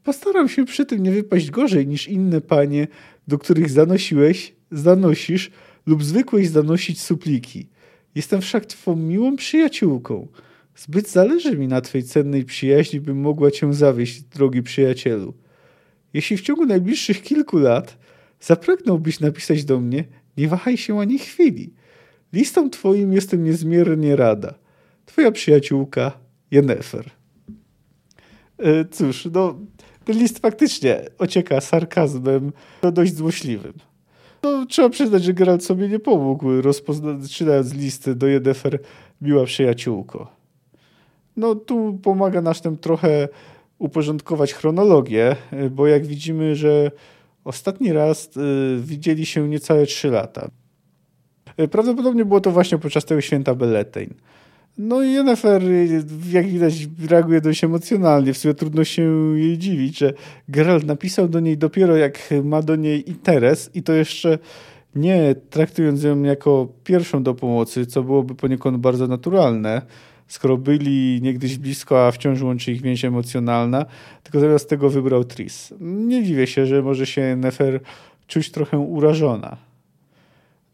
Postaram 0.09 0.49
się 0.49 0.65
przy 0.65 0.85
tym 0.85 1.03
nie 1.03 1.11
wypaść 1.11 1.51
gorzej 1.51 1.87
niż 1.87 2.07
inne 2.07 2.41
panie, 2.41 2.87
do 3.27 3.37
których 3.37 3.69
zanosiłeś, 3.69 4.55
zanosisz, 4.71 5.51
lub 5.85 6.03
zwykłeś 6.03 6.49
zanosić 6.49 7.01
supliki. 7.01 7.67
Jestem 8.15 8.41
wszak 8.41 8.65
twą 8.65 8.95
miłą 8.95 9.35
przyjaciółką. 9.35 10.27
Zbyt 10.75 11.09
zależy 11.09 11.57
mi 11.57 11.67
na 11.67 11.81
twej 11.81 12.03
cennej 12.03 12.45
przyjaźni, 12.45 12.99
bym 12.99 13.17
mogła 13.17 13.51
cię 13.51 13.73
zawieść, 13.73 14.21
drogi 14.21 14.63
przyjacielu. 14.63 15.33
Jeśli 16.13 16.37
w 16.37 16.41
ciągu 16.41 16.65
najbliższych 16.65 17.21
kilku 17.21 17.57
lat 17.57 17.97
zapragnąłbyś 18.39 19.19
napisać 19.19 19.65
do 19.65 19.79
mnie, 19.79 20.03
nie 20.37 20.47
wahaj 20.47 20.77
się 20.77 20.99
ani 20.99 21.19
chwili. 21.19 21.73
Listom 22.33 22.69
twoim 22.69 23.13
jestem 23.13 23.43
niezmiernie 23.43 24.15
rada. 24.15 24.53
Twoja 25.05 25.31
przyjaciółka 25.31 26.11
Jennefer. 26.51 27.19
E, 28.57 28.85
cóż, 28.85 29.27
no, 29.33 29.59
ten 30.05 30.17
list 30.17 30.39
faktycznie 30.39 31.01
ocieka 31.17 31.61
sarkazmem, 31.61 32.51
to 32.81 32.91
dość 32.91 33.15
złośliwym. 33.15 33.73
No, 34.43 34.65
trzeba 34.65 34.89
przyznać, 34.89 35.23
że 35.23 35.33
Geralt 35.33 35.65
sobie 35.65 35.89
nie 35.89 35.99
pomógł, 35.99 36.61
rozpoczynając 36.61 37.73
listy 37.73 38.15
do 38.15 38.27
Jedefer 38.27 38.79
miła 39.21 39.45
przyjaciółko. 39.45 40.31
No 41.37 41.55
tu 41.55 41.99
pomaga 42.03 42.41
nasz 42.41 42.61
tym 42.61 42.77
trochę 42.77 43.27
uporządkować 43.79 44.53
chronologię, 44.53 45.35
bo 45.71 45.87
jak 45.87 46.05
widzimy, 46.05 46.55
że 46.55 46.91
ostatni 47.43 47.93
raz 47.93 48.37
y, 48.37 48.79
widzieli 48.81 49.25
się 49.25 49.49
niecałe 49.49 49.85
trzy 49.85 50.09
lata. 50.09 50.49
Y, 51.59 51.67
prawdopodobnie 51.67 52.25
było 52.25 52.41
to 52.41 52.51
właśnie 52.51 52.77
podczas 52.77 53.05
tego 53.05 53.21
święta 53.21 53.55
Belletein. 53.55 54.13
No 54.81 55.03
i 55.03 55.11
Yennefer, 55.13 55.63
jak 56.31 56.47
widać, 56.47 56.87
reaguje 57.09 57.41
dość 57.41 57.63
emocjonalnie. 57.63 58.33
W 58.33 58.37
sumie 58.37 58.53
trudno 58.53 58.83
się 58.83 59.03
jej 59.37 59.57
dziwić, 59.57 59.97
że 59.97 60.13
Geralt 60.49 60.85
napisał 60.85 61.27
do 61.27 61.39
niej 61.39 61.57
dopiero 61.57 61.97
jak 61.97 62.29
ma 62.43 62.61
do 62.61 62.75
niej 62.75 63.09
interes 63.09 63.71
i 63.73 63.83
to 63.83 63.93
jeszcze 63.93 64.39
nie 64.95 65.35
traktując 65.49 66.03
ją 66.03 66.23
jako 66.23 66.67
pierwszą 66.83 67.23
do 67.23 67.33
pomocy, 67.33 67.85
co 67.85 68.03
byłoby 68.03 68.35
poniekąd 68.35 68.77
bardzo 68.77 69.07
naturalne, 69.07 69.81
skoro 70.27 70.57
byli 70.57 71.19
niegdyś 71.21 71.57
blisko, 71.57 72.07
a 72.07 72.11
wciąż 72.11 72.41
łączy 72.41 72.71
ich 72.71 72.81
więź 72.81 73.05
emocjonalna, 73.05 73.85
tylko 74.23 74.39
zamiast 74.39 74.69
tego 74.69 74.89
wybrał 74.89 75.23
Tris. 75.23 75.73
Nie 75.79 76.23
dziwię 76.23 76.47
się, 76.47 76.65
że 76.65 76.81
może 76.81 77.05
się 77.05 77.35
Nefer 77.35 77.79
czuć 78.27 78.51
trochę 78.51 78.77
urażona. 78.77 79.57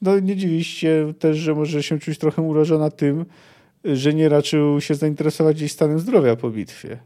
No 0.01 0.19
nie 0.19 0.35
dziwi 0.35 0.63
się 0.63 1.13
też, 1.19 1.37
że 1.37 1.53
może 1.55 1.83
się 1.83 1.99
czuć 1.99 2.17
trochę 2.17 2.41
urażona 2.41 2.89
tym, 2.89 3.25
że 3.93 4.13
nie 4.13 4.29
raczył 4.29 4.81
się 4.81 4.95
zainteresować 4.95 5.59
jej 5.59 5.69
stanem 5.69 5.99
zdrowia 5.99 6.35
po 6.35 6.49
bitwie. 6.49 6.99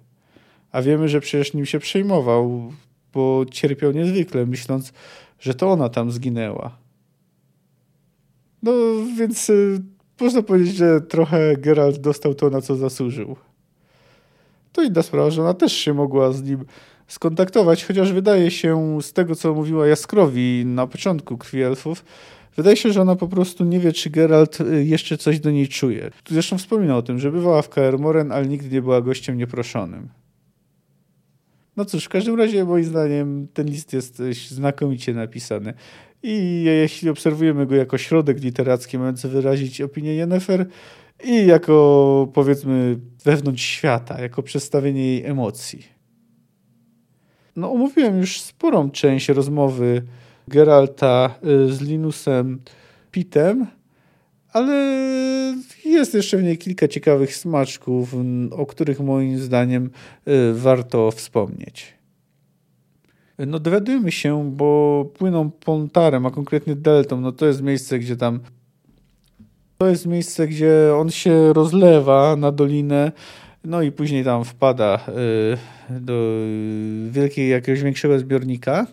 A 0.71 0.81
wiemy, 0.81 1.09
że 1.09 1.19
przecież 1.19 1.53
nim 1.53 1.65
się 1.65 1.79
przejmował, 1.79 2.71
bo 3.13 3.45
cierpiał 3.51 3.91
niezwykle, 3.91 4.45
myśląc, 4.45 4.93
że 5.39 5.53
to 5.53 5.71
ona 5.71 5.89
tam 5.89 6.11
zginęła. 6.11 6.77
No 8.63 8.71
więc 9.17 9.49
y, 9.49 9.81
można 10.21 10.41
powiedzieć, 10.41 10.75
że 10.75 11.01
trochę 11.01 11.57
Geralt 11.57 11.97
dostał 11.97 12.35
to, 12.35 12.49
na 12.49 12.61
co 12.61 12.75
zasłużył. 12.75 13.35
To 14.73 14.83
inna 14.83 15.01
sprawa, 15.01 15.31
że 15.31 15.41
ona 15.41 15.53
też 15.53 15.73
się 15.73 15.93
mogła 15.93 16.31
z 16.31 16.43
nim 16.43 16.65
skontaktować, 17.07 17.85
chociaż 17.85 18.13
wydaje 18.13 18.51
się 18.51 18.97
z 19.01 19.13
tego, 19.13 19.35
co 19.35 19.53
mówiła 19.53 19.87
Jaskrowi 19.87 20.63
na 20.65 20.87
początku 20.87 21.37
Krwi 21.37 21.61
Elfów, 21.61 22.05
Wydaje 22.59 22.77
się, 22.77 22.93
że 22.93 23.01
ona 23.01 23.15
po 23.15 23.27
prostu 23.27 23.65
nie 23.65 23.79
wie, 23.79 23.93
czy 23.93 24.09
Geralt 24.09 24.61
y, 24.61 24.85
jeszcze 24.85 25.17
coś 25.17 25.39
do 25.39 25.51
niej 25.51 25.67
czuje. 25.67 26.11
Zresztą 26.29 26.57
wspominał 26.57 26.97
o 26.97 27.01
tym, 27.01 27.19
że 27.19 27.31
bywała 27.31 27.61
w 27.61 27.69
Kaer 27.69 27.99
Moren, 27.99 28.31
ale 28.31 28.45
nigdy 28.45 28.69
nie 28.69 28.81
była 28.81 29.01
gościem 29.01 29.37
nieproszonym. 29.37 30.09
No 31.77 31.85
cóż, 31.85 32.05
w 32.05 32.09
każdym 32.09 32.37
razie 32.37 32.65
moim 32.65 32.83
zdaniem 32.83 33.47
ten 33.53 33.67
list 33.67 33.93
jest 33.93 34.17
znakomicie 34.49 35.13
napisany. 35.13 35.73
I 36.23 36.63
jeśli 36.63 37.09
obserwujemy 37.09 37.65
go 37.65 37.75
jako 37.75 37.97
środek 37.97 38.43
literacki 38.43 38.97
mający 38.97 39.29
wyrazić 39.29 39.81
opinię 39.81 40.15
Jennefer 40.15 40.67
i 41.23 41.45
jako 41.45 42.31
powiedzmy 42.33 42.99
wewnątrz 43.23 43.63
świata, 43.63 44.21
jako 44.21 44.43
przedstawienie 44.43 45.05
jej 45.05 45.25
emocji. 45.25 45.87
No 47.55 47.71
omówiłem 47.71 48.17
już 48.17 48.41
sporą 48.41 48.91
część 48.91 49.29
rozmowy 49.29 50.03
Geralta 50.49 51.35
y, 51.67 51.73
z 51.73 51.81
Linusem 51.81 52.59
Pitem, 53.11 53.67
ale 54.53 54.73
jest 55.85 56.13
jeszcze 56.13 56.37
w 56.37 56.43
niej 56.43 56.57
kilka 56.57 56.87
ciekawych 56.87 57.35
smaczków, 57.35 58.15
o 58.51 58.65
których 58.65 58.99
moim 58.99 59.39
zdaniem 59.39 59.89
y, 60.27 60.53
warto 60.53 61.11
wspomnieć. 61.11 61.93
No 63.47 63.59
dowiadujemy 63.59 64.11
się, 64.11 64.51
bo 64.51 65.05
płyną 65.17 65.51
Pontarem, 65.51 66.25
a 66.25 66.31
konkretnie 66.31 66.75
Deltą, 66.75 67.21
no 67.21 67.31
to 67.31 67.45
jest 67.45 67.61
miejsce, 67.61 67.99
gdzie 67.99 68.15
tam 68.15 68.39
to 69.77 69.87
jest 69.87 70.05
miejsce, 70.05 70.47
gdzie 70.47 70.95
on 70.95 71.09
się 71.09 71.53
rozlewa 71.53 72.35
na 72.35 72.51
dolinę, 72.51 73.11
no 73.63 73.81
i 73.81 73.91
później 73.91 74.23
tam 74.23 74.43
wpada 74.43 74.99
y, 75.89 75.99
do 75.99 76.35
wielkiego, 77.11 77.53
jakiegoś 77.53 77.83
większego 77.83 78.19
zbiornika. 78.19 78.87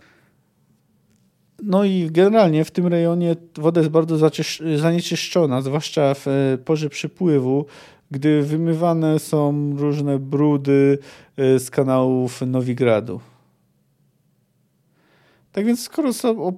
No 1.63 1.85
i 1.85 2.11
generalnie 2.11 2.65
w 2.65 2.71
tym 2.71 2.87
rejonie 2.87 3.37
woda 3.59 3.81
jest 3.81 3.91
bardzo 3.91 4.31
zanieczyszczona, 4.77 5.63
zwłaszcza 5.63 6.15
w 6.15 6.29
e, 6.29 6.59
porze 6.65 6.89
przypływu, 6.89 7.67
gdy 8.11 8.43
wymywane 8.43 9.19
są 9.19 9.73
różne 9.77 10.19
brudy 10.19 10.99
e, 11.37 11.59
z 11.59 11.71
kanałów 11.71 12.43
Nowigradu. 12.47 13.21
Tak 15.53 15.67
więc 15.67 15.83
skoro 15.83 16.11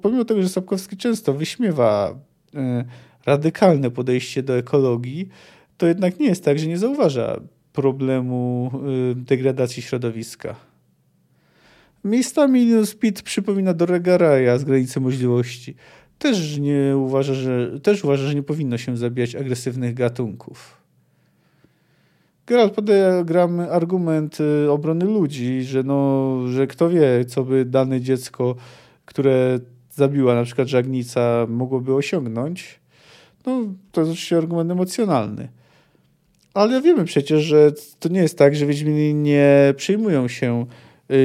pomimo 0.03 0.25
tego, 0.25 0.43
że 0.43 0.49
Sapkowski 0.49 0.97
często 0.97 1.35
wyśmiewa 1.35 2.15
e, 2.55 2.85
radykalne 3.27 3.91
podejście 3.91 4.43
do 4.43 4.57
ekologii, 4.57 5.29
to 5.77 5.87
jednak 5.87 6.21
nie 6.21 6.27
jest 6.27 6.45
tak, 6.45 6.59
że 6.59 6.67
nie 6.67 6.79
zauważa 6.79 7.41
problemu 7.73 8.71
degradacji 9.17 9.83
środowiska. 9.83 10.68
Miejscami 12.09 12.65
Linus 12.65 12.95
Pit 12.95 13.23
przypomina 13.23 13.75
do 13.75 13.87
Regaraja 13.87 14.59
z 14.59 14.65
granicy 14.65 15.01
możliwości. 15.01 15.75
Też 16.19 16.59
nie 16.59 16.97
uważa, 16.97 17.35
że, 17.35 17.81
też 17.81 18.05
uważa, 18.05 18.27
że 18.27 18.35
nie 18.35 18.43
powinno 18.43 18.79
się 18.79 18.97
zabijać 18.97 19.35
agresywnych 19.35 19.95
gatunków. 19.95 20.79
Geralt 22.47 22.73
podaje 22.73 23.25
gramy 23.25 23.71
argument 23.71 24.39
y, 24.41 24.71
obrony 24.71 25.05
ludzi, 25.05 25.63
że, 25.63 25.83
no, 25.83 26.39
że 26.49 26.67
kto 26.67 26.91
wie, 26.91 27.25
co 27.25 27.45
by 27.45 27.65
dane 27.65 28.01
dziecko, 28.01 28.55
które 29.05 29.61
zabiła 29.91 30.35
na 30.35 30.45
przykład 30.45 30.69
żagnica, 30.69 31.47
mogłoby 31.49 31.95
osiągnąć. 31.95 32.81
No, 33.47 33.65
to 33.93 34.01
jest 34.01 34.13
oczywiście 34.13 34.37
argument 34.37 34.71
emocjonalny. 34.71 35.49
Ale 36.55 36.83
wiemy 36.83 37.05
przecież, 37.05 37.43
że 37.43 37.73
to 38.01 38.09
nie 38.09 38.21
jest 38.21 38.39
tak, 38.39 38.57
że 38.57 38.67
Wiedźmini 38.67 39.15
nie 39.15 39.75
przyjmują 39.77 40.29
się 40.29 40.67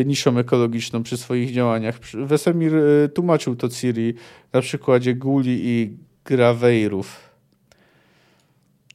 niszą 0.05 0.37
ekologiczną 0.37 1.03
przy 1.03 1.17
swoich 1.17 1.53
działaniach. 1.53 1.99
Wesemir 2.13 2.75
y, 2.75 3.09
tłumaczył 3.09 3.55
to 3.55 3.69
Ciri 3.69 4.13
na 4.53 4.61
przykładzie 4.61 5.15
Guli 5.15 5.59
i 5.63 5.97
Graveirów. 6.25 7.19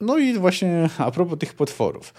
No 0.01 0.17
i 0.17 0.33
właśnie 0.33 0.89
a 0.97 1.11
propos 1.11 1.39
tych 1.39 1.53
potworów. 1.53 2.13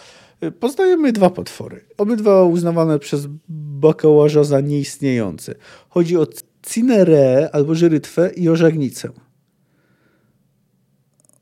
Y, 0.45 0.53
poznajemy 0.53 1.13
dwa 1.13 1.31
potwory. 1.31 1.85
Obydwa 1.99 2.45
uznawane 2.45 2.99
przez 2.99 3.29
bakałaża 3.49 4.45
za 4.45 4.61
nieistniejące. 4.61 5.55
Chodzi 5.89 6.17
o 6.17 6.27
Cinerę 6.67 7.51
albo 7.53 7.75
Żyrytwę 7.75 8.31
i 8.37 8.49
o 8.49 8.57
Żagnicę. 8.57 9.09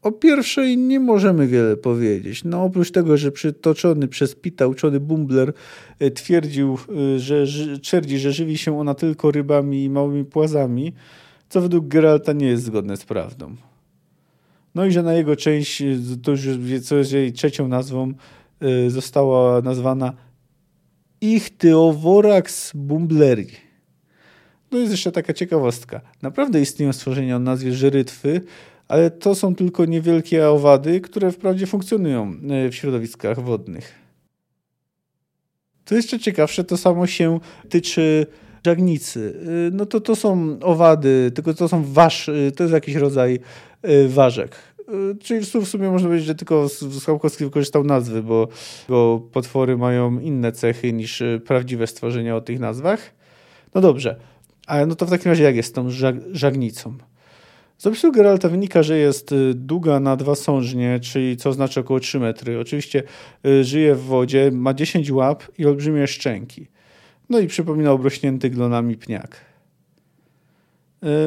O 0.02 0.12
pierwszej 0.12 0.78
nie 0.78 1.00
możemy 1.00 1.46
wiele 1.46 1.76
powiedzieć. 1.76 2.44
No 2.44 2.64
oprócz 2.64 2.90
tego, 2.90 3.16
że 3.16 3.32
przytoczony 3.32 4.08
przez 4.08 4.34
Pita 4.34 4.66
uczony 4.66 5.00
Bumbler 5.00 5.52
e, 5.98 6.10
twierdził, 6.10 6.78
e, 7.14 7.18
że 7.18 7.46
twierdzi, 7.82 8.18
że 8.18 8.32
żywi 8.32 8.58
się 8.58 8.80
ona 8.80 8.94
tylko 8.94 9.30
rybami 9.30 9.84
i 9.84 9.90
małymi 9.90 10.24
płazami, 10.24 10.92
co 11.48 11.60
według 11.60 11.88
Geralta 11.88 12.32
nie 12.32 12.46
jest 12.46 12.64
zgodne 12.64 12.96
z 12.96 13.04
prawdą. 13.04 13.56
No 14.74 14.86
i 14.86 14.92
że 14.92 15.02
na 15.02 15.12
jego 15.14 15.36
część, 15.36 15.82
e, 15.82 15.86
to 16.22 16.30
już 16.30 16.40
co 16.84 16.96
jest 16.96 17.12
jej 17.12 17.32
trzecią 17.32 17.68
nazwą, 17.68 18.12
została 18.88 19.62
nazwana 19.62 20.12
Ichthyovorax 21.20 22.72
bumbleri. 22.74 23.46
No 24.70 24.78
jest 24.78 24.90
jeszcze 24.90 25.12
taka 25.12 25.32
ciekawostka. 25.32 26.00
Naprawdę 26.22 26.60
istnieją 26.60 26.92
stworzenia 26.92 27.36
o 27.36 27.38
nazwie 27.38 27.72
żyrytwy, 27.72 28.40
ale 28.88 29.10
to 29.10 29.34
są 29.34 29.54
tylko 29.54 29.84
niewielkie 29.84 30.48
owady, 30.48 31.00
które 31.00 31.32
wprawdzie 31.32 31.66
funkcjonują 31.66 32.34
e, 32.50 32.70
w 32.70 32.74
środowiskach 32.74 33.40
wodnych. 33.40 33.94
To 35.84 35.94
jeszcze 35.94 36.18
ciekawsze, 36.18 36.64
to 36.64 36.76
samo 36.76 37.06
się 37.06 37.40
tyczy 37.68 38.26
żagnicy. 38.66 39.40
E, 39.42 39.76
no 39.76 39.86
to 39.86 40.00
to 40.00 40.16
są 40.16 40.58
owady, 40.62 41.32
tylko 41.34 41.54
to 41.54 41.68
są 41.68 41.84
wasz, 41.84 42.28
e, 42.28 42.52
to 42.52 42.64
jest 42.64 42.74
jakiś 42.74 42.94
rodzaj 42.94 43.38
ważek. 44.08 44.56
Czyli 45.20 45.46
w 45.46 45.68
sumie 45.68 45.90
można 45.90 46.08
powiedzieć, 46.08 46.26
że 46.26 46.34
tylko 46.34 46.68
Skałkowski 47.00 47.44
wykorzystał 47.44 47.84
nazwy, 47.84 48.22
bo, 48.22 48.48
bo 48.88 49.28
potwory 49.32 49.76
mają 49.76 50.18
inne 50.20 50.52
cechy 50.52 50.92
niż 50.92 51.22
prawdziwe 51.46 51.86
stworzenia 51.86 52.36
o 52.36 52.40
tych 52.40 52.60
nazwach. 52.60 53.14
No 53.74 53.80
dobrze, 53.80 54.16
ale 54.66 54.86
no 54.86 54.94
to 54.94 55.06
w 55.06 55.10
takim 55.10 55.30
razie 55.30 55.44
jak 55.44 55.56
jest 55.56 55.68
z 55.68 55.72
tą 55.72 55.88
żagnicą? 56.32 56.98
Z 57.78 57.86
opisu 57.86 58.12
Geralta 58.12 58.48
wynika, 58.48 58.82
że 58.82 58.98
jest 58.98 59.32
y, 59.32 59.54
długa 59.54 60.00
na 60.00 60.16
dwa 60.16 60.34
sążnie, 60.34 61.00
czyli 61.00 61.36
co 61.36 61.52
znaczy 61.52 61.80
około 61.80 62.00
3 62.00 62.20
metry. 62.20 62.60
Oczywiście 62.60 63.02
y, 63.46 63.64
żyje 63.64 63.94
w 63.94 64.02
wodzie, 64.02 64.50
ma 64.52 64.74
10 64.74 65.10
łap 65.10 65.42
i 65.58 65.66
olbrzymie 65.66 66.06
szczęki. 66.06 66.66
No 67.30 67.38
i 67.38 67.46
przypomina 67.46 67.92
obrośnięty 67.92 68.50
glonami 68.50 68.96
pniak. 68.96 69.36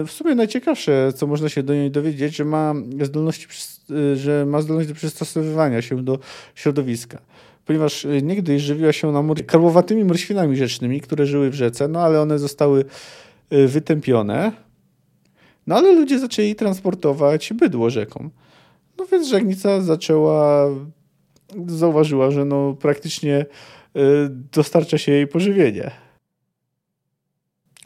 Y, 0.01 0.05
w 0.05 0.11
sumie 0.11 0.35
najciekawsze, 0.35 1.13
co 1.15 1.27
można 1.27 1.49
się 1.49 1.63
do 1.63 1.73
niej 1.73 1.91
dowiedzieć, 1.91 2.35
że 2.35 2.45
ma 2.45 2.73
zdolności, 3.01 3.47
że 4.15 4.45
ma 4.45 4.61
zdolność 4.61 4.89
do 4.89 4.95
przystosowywania 4.95 5.81
się 5.81 6.03
do 6.03 6.19
środowiska. 6.55 7.21
Ponieważ 7.65 8.07
niegdyś 8.21 8.61
żywiła 8.61 8.93
się 8.93 9.07
ona 9.07 9.35
karłowatymi 9.47 10.03
morświnami 10.03 10.57
rzecznymi, 10.57 11.01
które 11.01 11.25
żyły 11.25 11.49
w 11.49 11.53
rzece, 11.53 11.87
no 11.87 11.99
ale 12.01 12.21
one 12.21 12.39
zostały 12.39 12.85
wytępione 13.67 14.51
no 15.67 15.75
ale 15.75 15.91
ludzie 15.91 16.19
zaczęli 16.19 16.55
transportować 16.55 17.53
bydło 17.53 17.89
rzeką. 17.89 18.29
No 18.97 19.05
więc 19.05 19.27
żegnica 19.27 19.81
zaczęła, 19.81 20.67
zauważyła, 21.67 22.31
że 22.31 22.45
no 22.45 22.73
praktycznie 22.73 23.45
y, 23.95 23.99
dostarcza 24.29 24.97
się 24.97 25.11
jej 25.11 25.27
pożywienie. 25.27 25.91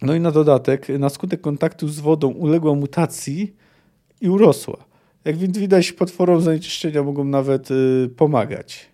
No 0.02 0.16
i 0.16 0.20
na 0.20 0.32
dodatek, 0.32 0.90
na 0.90 1.10
skutek 1.10 1.42
kontaktu 1.42 1.88
z 1.88 2.00
wodą 2.00 2.28
uległa 2.28 2.76
mutacji 2.76 3.56
i 4.22 4.30
urosła. 4.30 4.86
Jak 5.26 5.38
więc 5.38 5.58
widać, 5.58 5.92
potworom 5.92 6.42
zanieczyszczenia 6.42 7.04
mogą 7.04 7.24
nawet 7.24 7.72
y, 7.72 8.10
pomagać. 8.18 8.90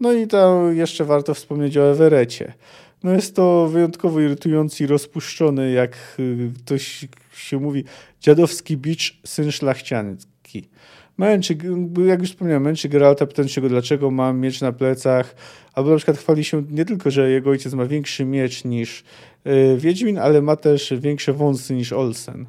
No 0.00 0.12
i 0.12 0.26
to 0.26 0.70
jeszcze 0.72 1.04
warto 1.04 1.34
wspomnieć 1.34 1.76
o 1.76 1.90
Everecie. 1.90 2.52
No 3.02 3.12
jest 3.12 3.36
to 3.36 3.68
wyjątkowo 3.68 4.20
irytujący 4.20 4.84
i 4.84 4.86
rozpuszczony, 4.86 5.70
jak 5.70 6.16
y, 6.18 6.52
ktoś 6.58 7.08
się 7.38 7.60
mówi, 7.60 7.84
dziadowski 8.20 8.76
bicz, 8.76 9.20
syn 9.24 9.52
szlachcianki. 9.52 10.68
Męczy, 11.18 11.56
jak 12.06 12.20
już 12.20 12.30
wspomniałem, 12.30 12.62
męczy 12.62 12.88
Geralta, 12.88 13.26
pytając 13.26 13.52
się 13.52 13.60
go, 13.60 13.68
dlaczego 13.68 14.10
ma 14.10 14.32
miecz 14.32 14.60
na 14.60 14.72
plecach, 14.72 15.34
albo 15.72 15.90
na 15.90 15.96
przykład 15.96 16.18
chwali 16.18 16.44
się 16.44 16.62
nie 16.70 16.84
tylko, 16.84 17.10
że 17.10 17.30
jego 17.30 17.50
ojciec 17.50 17.74
ma 17.74 17.86
większy 17.86 18.24
miecz 18.24 18.64
niż 18.64 19.04
yy, 19.44 19.78
Wiedźmin, 19.78 20.18
ale 20.18 20.42
ma 20.42 20.56
też 20.56 20.94
większe 20.98 21.32
wąsy 21.32 21.74
niż 21.74 21.92
Olsen. 21.92 22.46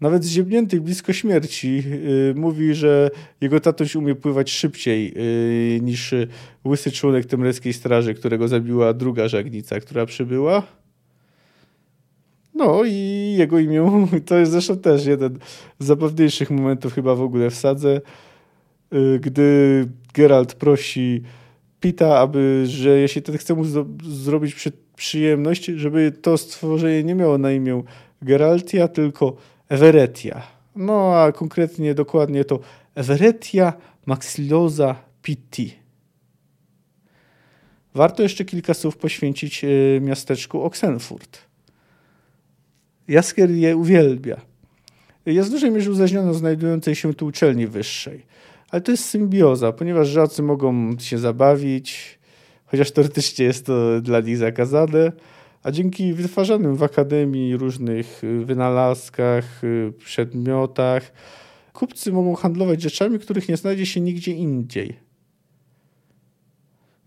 Nawet 0.00 0.24
zziebnięty 0.24 0.80
blisko 0.80 1.12
śmierci 1.12 1.76
yy, 1.76 2.34
mówi, 2.36 2.74
że 2.74 3.10
jego 3.40 3.60
tatoś 3.60 3.96
umie 3.96 4.14
pływać 4.14 4.50
szybciej 4.50 5.14
yy, 5.16 5.80
niż 5.80 6.14
łysy 6.64 6.92
członek 6.92 7.26
temreckiej 7.26 7.72
straży, 7.72 8.14
którego 8.14 8.48
zabiła 8.48 8.92
druga 8.94 9.28
żagnica, 9.28 9.80
która 9.80 10.06
przybyła. 10.06 10.83
No 12.54 12.84
i 12.84 13.34
jego 13.38 13.58
imię, 13.58 14.06
to 14.26 14.36
jest 14.36 14.52
zresztą 14.52 14.76
też 14.78 15.06
jeden 15.06 15.38
z 15.78 15.86
zabawniejszych 15.86 16.50
momentów 16.50 16.94
chyba 16.94 17.14
w 17.14 17.22
ogóle 17.22 17.50
w 17.50 17.54
sadze, 17.54 18.00
yy, 18.90 19.20
gdy 19.20 19.88
Geralt 20.14 20.54
prosi 20.54 21.22
Pita, 21.80 22.18
aby, 22.18 22.64
że 22.66 22.98
jeśli 22.98 23.22
ten 23.22 23.38
chce 23.38 23.54
mu 23.54 23.64
zrobić 24.04 24.54
przy 24.54 24.72
przyjemność, 24.96 25.64
żeby 25.64 26.12
to 26.22 26.38
stworzenie 26.38 27.04
nie 27.04 27.14
miało 27.14 27.38
na 27.38 27.52
imię 27.52 27.82
Geraltia, 28.22 28.88
tylko 28.88 29.36
Everetia. 29.68 30.42
No 30.76 31.14
a 31.16 31.32
konkretnie 31.32 31.94
dokładnie 31.94 32.44
to 32.44 32.58
Everetia 32.94 33.72
maxillosa 34.06 34.96
pitti. 35.22 35.74
Warto 37.94 38.22
jeszcze 38.22 38.44
kilka 38.44 38.74
słów 38.74 38.96
poświęcić 38.96 39.64
e, 39.64 39.68
miasteczku 40.00 40.62
Oxenfurt. 40.62 41.53
Jaskier 43.08 43.50
je 43.50 43.76
uwielbia. 43.76 44.40
Jest 45.26 45.48
w 45.48 45.52
dużej 45.52 45.70
mierze 45.70 45.90
od 45.90 46.36
znajdującej 46.36 46.94
się 46.94 47.14
tu 47.14 47.26
uczelni 47.26 47.66
wyższej. 47.66 48.22
Ale 48.70 48.82
to 48.82 48.90
jest 48.90 49.04
symbioza, 49.04 49.72
ponieważ 49.72 50.08
żacy 50.08 50.42
mogą 50.42 50.98
się 50.98 51.18
zabawić, 51.18 52.18
chociaż 52.66 52.90
teoretycznie 52.90 53.44
jest 53.44 53.66
to 53.66 54.00
dla 54.00 54.20
nich 54.20 54.36
zakazane, 54.36 55.12
a 55.62 55.70
dzięki 55.70 56.12
wytwarzanym 56.12 56.76
w 56.76 56.82
akademii 56.82 57.56
różnych 57.56 58.22
wynalazkach, 58.44 59.62
przedmiotach, 59.98 61.12
kupcy 61.72 62.12
mogą 62.12 62.34
handlować 62.34 62.82
rzeczami, 62.82 63.18
których 63.18 63.48
nie 63.48 63.56
znajdzie 63.56 63.86
się 63.86 64.00
nigdzie 64.00 64.32
indziej. 64.32 65.03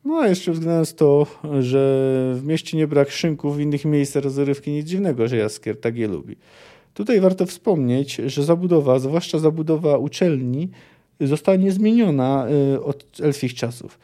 No 0.08 0.18
a 0.18 0.28
jeszcze 0.28 0.52
względem 0.52 0.96
to, 0.96 1.28
że 1.60 1.80
w 2.36 2.44
mieście 2.46 2.78
nie 2.78 2.88
brak 2.88 3.12
szynków 3.12 3.58
w 3.58 3.60
innych 3.60 3.86
miejscach 3.86 4.24
rozrywki, 4.24 4.72
nic 4.72 4.88
dziwnego, 4.88 5.28
że 5.28 5.38
Jaskier 5.38 5.80
tak 5.80 5.98
je 5.98 6.08
lubi. 6.08 6.36
Tutaj 6.94 7.22
warto 7.22 7.46
wspomnieć, 7.46 8.16
że 8.16 8.44
zabudowa, 8.44 9.00
zwłaszcza 9.00 9.40
zabudowa 9.40 9.98
uczelni, 9.98 10.70
została 11.22 11.58
niezmieniona 11.58 12.48
y, 12.76 12.84
od 12.84 13.06
elfich 13.22 13.54
czasów. 13.54 14.00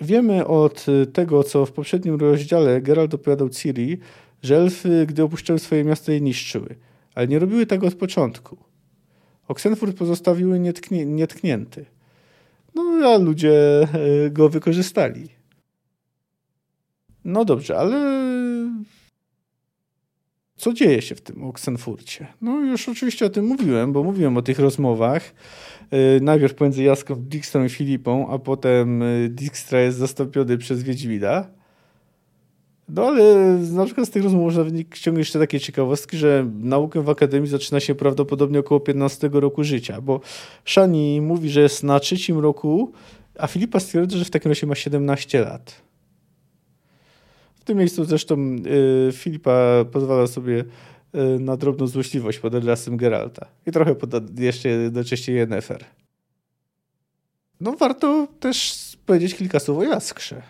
Wiemy 0.00 0.46
od 0.46 0.86
tego, 1.12 1.44
co 1.44 1.66
w 1.66 1.72
poprzednim 1.72 2.14
rozdziale 2.14 2.80
Geralt 2.80 3.14
opowiadał 3.14 3.48
Ciri, 3.48 3.98
że 4.42 4.56
elfy, 4.56 5.06
gdy 5.08 5.22
opuszczały 5.22 5.58
swoje 5.58 5.84
miasto, 5.84 6.12
je 6.12 6.20
niszczyły, 6.20 6.74
ale 7.14 7.28
nie 7.28 7.38
robiły 7.38 7.66
tego 7.66 7.86
od 7.86 7.94
początku. 7.94 8.56
Oxenfurt 9.48 9.96
pozostawiły 9.96 10.58
nietknie, 10.58 11.06
nietknięty. 11.06 11.84
No 12.74 12.82
a 13.08 13.18
ludzie 13.18 13.88
y, 14.26 14.30
go 14.30 14.48
wykorzystali. 14.48 15.28
No 17.24 17.44
dobrze, 17.44 17.78
ale 17.78 18.22
co 20.56 20.72
dzieje 20.72 21.02
się 21.02 21.14
w 21.14 21.20
tym 21.20 21.44
Oxenfurcie? 21.44 22.26
No 22.40 22.60
już 22.60 22.88
oczywiście 22.88 23.26
o 23.26 23.30
tym 23.30 23.46
mówiłem, 23.46 23.92
bo 23.92 24.02
mówiłem 24.02 24.36
o 24.36 24.42
tych 24.42 24.58
rozmowach. 24.58 25.34
E, 25.90 26.20
najpierw 26.20 26.54
pomiędzy 26.54 26.82
Jaską, 26.82 27.14
Dijkstrą 27.14 27.64
i 27.64 27.68
Filipą, 27.68 28.28
a 28.30 28.38
potem 28.38 29.02
e, 29.02 29.28
Dijkstra 29.28 29.80
jest 29.80 29.98
zastąpiony 29.98 30.58
przez 30.58 30.82
Wiedźmina. 30.82 31.61
No 32.88 33.06
ale 33.06 33.34
na 33.72 33.84
przykład 33.84 34.06
z 34.06 34.10
tych 34.10 34.22
rozmów 34.22 34.42
można 34.42 34.78
ściągnąć 34.94 35.26
jeszcze 35.26 35.38
takie 35.38 35.60
ciekawostki, 35.60 36.16
że 36.16 36.50
naukę 36.60 37.02
w 37.02 37.08
Akademii 37.08 37.50
zaczyna 37.50 37.80
się 37.80 37.94
prawdopodobnie 37.94 38.58
około 38.58 38.80
15 38.80 39.30
roku 39.32 39.64
życia, 39.64 40.00
bo 40.00 40.20
Shani 40.64 41.20
mówi, 41.20 41.50
że 41.50 41.60
jest 41.60 41.82
na 41.82 42.00
trzecim 42.00 42.38
roku, 42.38 42.92
a 43.38 43.46
Filipa 43.46 43.80
stwierdza, 43.80 44.18
że 44.18 44.24
w 44.24 44.30
takim 44.30 44.50
razie 44.50 44.66
ma 44.66 44.74
17 44.74 45.40
lat. 45.40 45.82
W 47.54 47.64
tym 47.64 47.78
miejscu 47.78 48.04
zresztą 48.04 48.56
y, 49.08 49.12
Filipa 49.12 49.84
pozwala 49.92 50.26
sobie 50.26 50.58
y, 50.58 51.38
na 51.40 51.56
drobną 51.56 51.86
złośliwość 51.86 52.38
pod 52.38 52.54
adresem 52.54 52.96
Geralta. 52.96 53.46
I 53.66 53.72
trochę 53.72 53.94
pod, 53.94 54.40
jeszcze 54.40 54.68
jednocześnie 54.68 55.34
Yennefer. 55.34 55.84
No 57.60 57.72
warto 57.72 58.28
też 58.40 58.76
powiedzieć 59.06 59.34
kilka 59.34 59.60
słów 59.60 59.78
o 59.78 59.82
Jaskrze. 59.82 60.42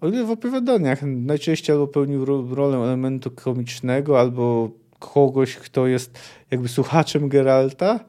O 0.00 0.08
ile 0.08 0.24
w 0.24 0.30
opowiadaniach 0.30 1.02
najczęściej 1.02 1.74
albo 1.74 1.86
pełnił 1.86 2.24
rolę 2.54 2.78
elementu 2.78 3.30
komicznego, 3.30 4.20
albo 4.20 4.70
kogoś, 4.98 5.56
kto 5.56 5.86
jest 5.86 6.18
jakby 6.50 6.68
słuchaczem 6.68 7.28
Geralta, 7.28 8.00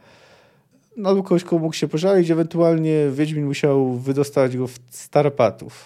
no, 0.97 1.09
albo 1.09 1.23
kogoś, 1.23 1.43
komu 1.43 1.61
mógł 1.61 1.75
się 1.75 1.87
pożalić, 1.87 2.31
ewentualnie 2.31 3.09
Wiedźmin 3.11 3.45
musiał 3.45 3.93
wydostać 3.93 4.57
go 4.57 4.67
w 4.67 4.79
starapatów. 4.89 5.85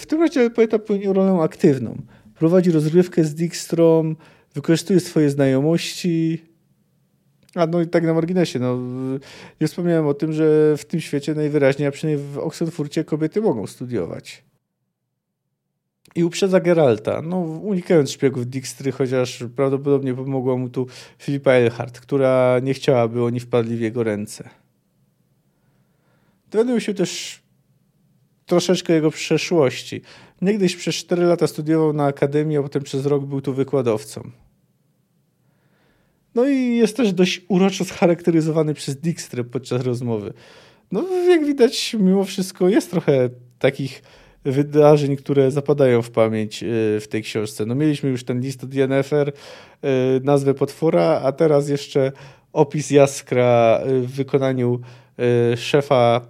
W 0.00 0.06
tym 0.06 0.20
razie 0.20 0.50
poeta 0.50 0.78
pełni 0.78 1.06
rolę 1.06 1.42
aktywną. 1.42 1.96
Prowadzi 2.34 2.70
rozgrywkę 2.70 3.24
z 3.24 3.34
Dijkstrom, 3.34 4.16
wykorzystuje 4.54 5.00
swoje 5.00 5.30
znajomości. 5.30 6.44
A 7.54 7.66
no 7.66 7.80
i 7.80 7.86
tak 7.86 8.04
na 8.04 8.14
marginesie, 8.14 8.58
no, 8.58 8.78
nie 9.60 9.66
wspomniałem 9.66 10.06
o 10.06 10.14
tym, 10.14 10.32
że 10.32 10.76
w 10.76 10.84
tym 10.84 11.00
świecie 11.00 11.34
najwyraźniej, 11.34 11.88
a 11.88 11.90
przynajmniej 11.90 12.26
w 12.32 12.38
Oxenfurcie 12.38 13.04
kobiety 13.04 13.40
mogą 13.40 13.66
studiować. 13.66 14.49
I 16.14 16.24
uprzedza 16.24 16.60
Geralta, 16.60 17.22
no, 17.22 17.36
unikając 17.38 18.10
szpiegów 18.10 18.46
Dijkstry, 18.46 18.92
chociaż 18.92 19.44
prawdopodobnie 19.56 20.14
pomogła 20.14 20.56
mu 20.56 20.68
tu 20.68 20.86
Filipa 21.18 21.52
Elhart, 21.52 22.00
która 22.00 22.58
nie 22.62 22.74
chciała, 22.74 23.08
by 23.08 23.22
oni 23.24 23.40
wpadli 23.40 23.76
w 23.76 23.80
jego 23.80 24.02
ręce. 24.02 24.48
Dowiadują 26.50 26.78
się 26.78 26.94
też 26.94 27.42
troszeczkę 28.46 28.92
jego 28.92 29.10
przeszłości. 29.10 30.02
Niegdyś 30.42 30.76
przez 30.76 30.94
4 30.94 31.22
lata 31.22 31.46
studiował 31.46 31.92
na 31.92 32.04
akademii, 32.04 32.56
a 32.56 32.62
potem 32.62 32.82
przez 32.82 33.06
rok 33.06 33.24
był 33.24 33.40
tu 33.40 33.54
wykładowcą. 33.54 34.30
No 36.34 36.48
i 36.48 36.76
jest 36.76 36.96
też 36.96 37.12
dość 37.12 37.42
uroczo 37.48 37.84
scharakteryzowany 37.84 38.74
przez 38.74 38.96
Dijkstrę 38.96 39.44
podczas 39.44 39.82
rozmowy. 39.82 40.32
No 40.92 41.08
jak 41.28 41.44
widać, 41.44 41.96
mimo 42.00 42.24
wszystko 42.24 42.68
jest 42.68 42.90
trochę 42.90 43.30
takich 43.58 44.02
wydarzeń, 44.44 45.16
które 45.16 45.50
zapadają 45.50 46.02
w 46.02 46.10
pamięć 46.10 46.62
y, 46.62 46.66
w 47.00 47.08
tej 47.08 47.22
książce. 47.22 47.66
No 47.66 47.74
mieliśmy 47.74 48.10
już 48.10 48.24
ten 48.24 48.40
list 48.40 48.64
od 48.64 48.74
Yennefer, 48.74 49.28
y, 49.28 49.32
nazwę 50.24 50.54
potwora, 50.54 51.20
a 51.24 51.32
teraz 51.32 51.68
jeszcze 51.68 52.12
opis 52.52 52.90
Jaskra 52.90 53.80
y, 53.86 54.00
w 54.00 54.10
wykonaniu 54.10 54.80
szefa 55.56 56.20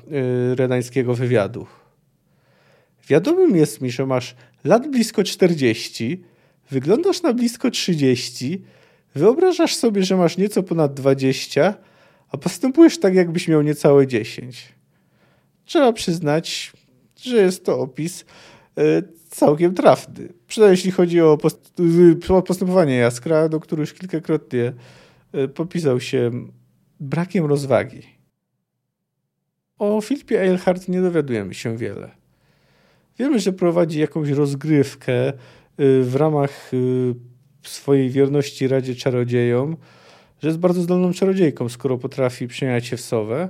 redańskiego 0.55 1.15
wywiadu. 1.15 1.67
Wiadomym 3.09 3.57
jest 3.57 3.81
mi, 3.81 3.91
że 3.91 4.07
masz 4.07 4.35
lat 4.65 4.91
blisko 4.91 5.25
40, 5.25 6.25
wyglądasz 6.71 7.23
na 7.23 7.33
blisko 7.33 7.71
30, 7.71 8.63
wyobrażasz 9.15 9.75
sobie, 9.75 10.03
że 10.03 10.17
masz 10.17 10.37
nieco 10.37 10.63
ponad 10.63 10.95
20, 10.95 11.75
a 12.31 12.37
postępujesz 12.37 13.01
tak, 13.01 13.15
jakbyś 13.15 13.49
miał 13.49 13.63
niecałe 13.63 14.07
10. 14.07 14.69
Trzeba 15.65 15.93
przyznać, 15.93 16.73
że 17.23 17.37
jest 17.37 17.65
to 17.65 17.79
opis 17.79 18.25
e, 18.79 18.83
całkiem 19.29 19.75
trafny. 19.75 20.33
Przynajmniej 20.47 20.77
jeśli 20.77 20.91
chodzi 20.91 21.21
o 21.21 21.39
postępowanie 22.47 22.97
Jaskra, 22.97 23.49
do 23.49 23.61
którego 23.61 23.83
już 23.83 23.93
kilkakrotnie 23.93 24.73
e, 25.33 25.49
popisał 25.49 26.01
się 26.01 26.31
brakiem 27.01 27.47
rozwagi. 27.47 28.03
O 29.79 30.01
Filipie 30.01 30.41
Eilhart 30.41 30.89
nie 30.89 31.03
dowiadujemy 31.03 31.55
się 31.55 31.77
wiele. 31.77 32.11
Wiemy, 33.19 33.39
że 33.39 33.53
prowadzi 33.53 34.01
jakąś 34.01 34.29
rozgrywkę 34.29 35.33
w 35.79 36.13
ramach 36.15 36.71
swojej 37.63 38.11
wierności 38.11 38.69
Radzie 38.69 38.95
Czarodziejom, 38.95 39.77
że 40.43 40.49
jest 40.49 40.59
bardzo 40.59 40.83
zdolną 40.83 41.13
czarodziejką, 41.13 41.69
skoro 41.69 41.99
potrafi 41.99 42.49
przemieniać 42.49 42.87
się 42.87 42.97
w 42.97 43.01
sowę. 43.01 43.49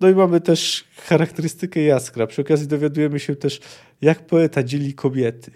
No 0.00 0.08
i 0.08 0.14
mamy 0.14 0.40
też 0.40 0.84
charakterystykę 0.96 1.80
Jaskra. 1.80 2.26
Przy 2.26 2.42
okazji 2.42 2.66
dowiadujemy 2.66 3.20
się 3.20 3.36
też, 3.36 3.60
jak 4.00 4.26
poeta 4.26 4.62
dzieli 4.62 4.94
kobiety. 4.94 5.50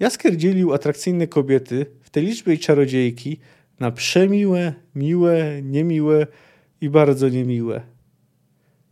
Jaskier 0.00 0.36
dzielił 0.36 0.72
atrakcyjne 0.72 1.26
kobiety 1.26 1.86
w 2.00 2.10
tej 2.10 2.26
liczbie 2.26 2.58
czarodziejki 2.58 3.40
na 3.80 3.90
przemiłe, 3.90 4.74
miłe, 4.94 5.62
niemiłe 5.62 6.26
i 6.80 6.90
bardzo 6.90 7.28
niemiłe. 7.28 7.82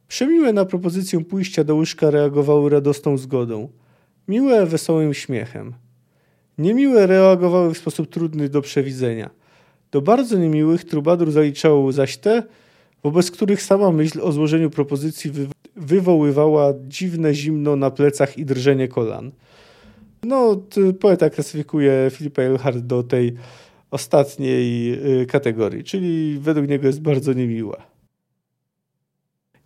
Przemiłe 0.08 0.52
na 0.52 0.64
propozycję 0.64 1.24
pójścia 1.24 1.64
do 1.64 1.74
łóżka 1.74 2.10
reagowały 2.10 2.70
radosną 2.70 3.16
zgodą, 3.16 3.68
miłe 4.28 4.66
wesołym 4.66 5.14
śmiechem. 5.14 5.74
Niemiłe 6.58 7.06
reagowały 7.06 7.74
w 7.74 7.78
sposób 7.78 8.10
trudny 8.10 8.48
do 8.48 8.62
przewidzenia. 8.62 9.30
Do 9.90 10.02
bardzo 10.02 10.38
niemiłych 10.38 10.84
trubadur 10.84 11.30
zaliczał 11.30 11.92
zaś 11.92 12.16
te, 12.16 12.42
wobec 13.02 13.30
których 13.30 13.62
sama 13.62 13.90
myśl 13.90 14.20
o 14.22 14.32
złożeniu 14.32 14.70
propozycji 14.70 15.30
wy 15.30 15.46
wywoływała 15.76 16.72
dziwne 16.88 17.34
zimno 17.34 17.76
na 17.76 17.90
plecach 17.90 18.38
i 18.38 18.44
drżenie 18.44 18.88
kolan. 18.88 19.32
No, 20.22 20.62
poeta 21.00 21.30
klasyfikuje 21.30 22.10
Filipa 22.10 22.42
Eilhart 22.42 22.78
do 22.78 23.02
tej 23.02 23.34
ostatniej 23.90 24.92
y, 25.22 25.26
kategorii, 25.26 25.84
czyli 25.84 26.38
według 26.38 26.68
niego 26.68 26.86
jest 26.86 27.00
bardzo 27.00 27.32
niemiła. 27.32 27.76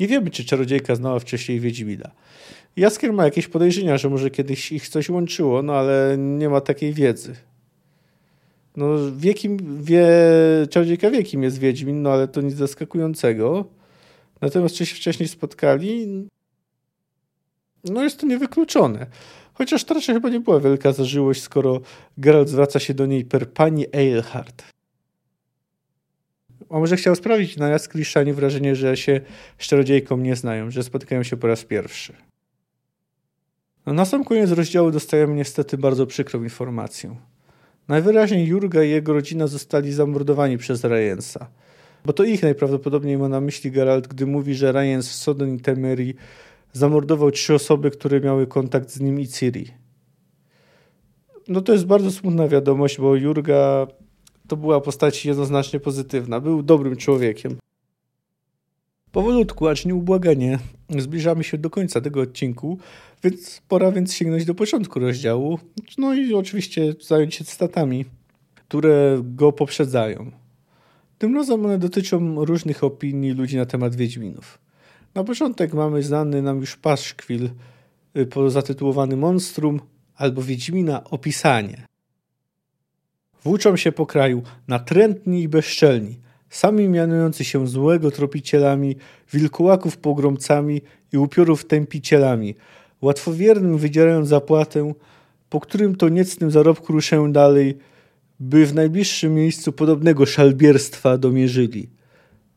Nie 0.01 0.09
wiemy, 0.09 0.31
czy 0.31 0.45
czarodziejka 0.45 0.95
znała 0.95 1.19
wcześniej 1.19 1.61
Wiedźmina. 1.61 2.11
Jaskier 2.77 3.13
ma 3.13 3.25
jakieś 3.25 3.49
podejrzenia, 3.49 3.99
że 3.99 4.11
może 4.11 4.31
kiedyś 4.31 4.73
ich 4.73 4.89
coś 4.89 5.09
łączyło, 5.09 5.63
no 5.63 5.75
ale 5.75 6.17
nie 6.19 6.49
ma 6.49 6.61
takiej 6.61 6.93
wiedzy. 6.93 7.35
No, 8.77 8.87
wiekim, 9.17 9.85
wie, 9.85 10.09
czarodziejka 10.71 11.11
wie, 11.11 11.23
kim 11.23 11.43
jest 11.43 11.59
Wiedźmin, 11.59 12.03
no 12.03 12.11
ale 12.11 12.29
to 12.29 12.41
nic 12.41 12.55
zaskakującego. 12.55 13.65
Natomiast 14.41 14.75
czy 14.75 14.87
się 14.87 14.97
wcześniej 14.97 15.29
spotkali? 15.29 16.07
No 17.85 18.03
jest 18.03 18.21
to 18.21 18.27
niewykluczone. 18.27 19.07
Chociaż 19.55 19.85
to 19.85 19.95
raczej 19.95 20.15
chyba 20.15 20.29
nie 20.29 20.41
była 20.41 20.61
wielka 20.61 20.93
zażyłość, 20.93 21.43
skoro 21.43 21.81
Geralt 22.19 22.49
zwraca 22.49 22.81
się 22.81 22.95
do 22.95 23.07
niej 23.07 23.25
per 23.25 23.53
pani 23.53 23.87
Eilhart. 23.93 24.65
A 26.71 26.79
może 26.79 26.97
chciał 26.97 27.17
sprawić 27.17 27.57
na 27.57 27.69
Jaskriszanie 27.69 28.35
wrażenie, 28.35 28.77
że 28.77 28.97
się 28.97 29.21
z 29.59 29.67
czarodziejką 29.67 30.17
nie 30.17 30.37
znają, 30.37 30.71
że 30.71 30.83
spotykają 30.83 31.23
się 31.23 31.37
po 31.37 31.47
raz 31.47 31.65
pierwszy. 31.65 32.13
No, 33.87 33.93
na 33.93 34.05
sam 34.05 34.25
koniec 34.25 34.51
rozdziału 34.51 34.91
dostajemy 34.91 35.35
niestety 35.35 35.79
bardzo 35.79 36.07
przykrą 36.07 36.43
informację. 36.43 37.17
Najwyraźniej 37.89 38.47
Jurga 38.47 38.85
i 38.85 38.91
jego 38.91 39.13
rodzina 39.13 39.47
zostali 39.47 39.93
zamordowani 39.93 40.59
przez 40.59 40.85
Rajensa. 40.85 41.47
Bo 42.05 42.13
to 42.13 42.25
ich 42.25 42.43
najprawdopodobniej 42.43 43.19
ma 43.19 43.29
na 43.29 43.41
myśli 43.41 43.71
Geralt, 43.71 44.09
gdy 44.09 44.27
mówi, 44.27 44.55
że 44.55 44.73
Rajens 44.73 45.09
w 45.09 45.15
Soden 45.15 45.55
i 45.55 45.61
Temerii 45.61 46.15
zamordował 46.73 47.31
trzy 47.31 47.55
osoby, 47.55 47.91
które 47.91 48.21
miały 48.21 48.47
kontakt 48.47 48.91
z 48.91 49.01
nim 49.01 49.21
i 49.21 49.29
Ciri. 49.29 49.67
No 51.49 51.61
to 51.61 51.73
jest 51.73 51.87
bardzo 51.87 52.11
smutna 52.11 52.49
wiadomość, 52.49 53.01
bo 53.01 53.17
Jurga 53.17 53.87
to 54.49 54.57
była 54.57 54.81
postać 54.81 55.27
jednoznacznie 55.27 55.81
pozytywna. 55.81 56.41
Był 56.41 56.63
dobrym 56.63 56.97
człowiekiem. 56.97 57.57
Powolutku, 59.15 59.69
acz 59.69 59.85
nieubłaganie, 59.85 60.59
zbliżamy 60.99 61.45
się 61.45 61.59
do 61.59 61.71
końca 61.71 62.01
tego 62.01 62.21
odcinku, 62.21 62.79
więc 63.25 63.63
pora 63.69 63.93
więc 63.93 64.15
sięgnąć 64.15 64.45
do 64.45 64.55
początku 64.55 65.01
rozdziału. 65.01 65.59
No 65.99 66.15
i 66.15 66.35
oczywiście 66.35 66.95
zająć 67.01 67.35
się 67.35 67.45
statami, 67.45 68.05
które 68.55 69.21
go 69.23 69.53
poprzedzają. 69.53 70.31
Tym 71.19 71.35
razem 71.35 71.65
one 71.65 71.79
dotyczą 71.79 72.45
różnych 72.45 72.85
opinii 72.85 73.31
ludzi 73.31 73.57
na 73.57 73.67
temat 73.67 73.97
Wiedźminów. 73.97 74.59
Na 75.15 75.25
początek 75.25 75.75
mamy 75.75 76.03
znany 76.03 76.43
nam 76.43 76.61
już 76.61 76.77
paszkwil 76.77 77.51
y, 78.17 78.51
zatytułowany 78.51 79.17
Monstrum 79.17 79.81
albo 80.17 80.43
Wiedźmina 80.43 81.05
Opisanie. 81.05 81.87
Włóczą 83.45 83.77
się 83.77 83.93
po 83.93 84.07
kraju 84.07 84.43
natrętni 84.69 85.43
i 85.43 85.49
bezczelni, 85.49 86.24
sami 86.55 86.89
mianujący 86.89 87.45
się 87.45 87.67
złego 87.67 88.11
tropicielami, 88.11 88.97
wilkołaków 89.33 89.97
pogromcami 89.97 90.83
i 91.13 91.19
upiorów 91.19 91.65
tępicielami, 91.65 92.55
łatwowiernym 93.03 93.79
wydzierają 93.79 94.25
zapłatę, 94.25 94.93
po 95.51 95.61
którym 95.61 95.97
to 95.97 96.09
niecnym 96.09 96.51
zarobku 96.51 96.93
ruszę 96.93 97.29
dalej, 97.33 97.79
by 98.41 98.67
w 98.67 98.75
najbliższym 98.75 99.35
miejscu 99.35 99.73
podobnego 99.73 100.27
szalbierstwa 100.27 101.19
domierzyli. 101.19 101.89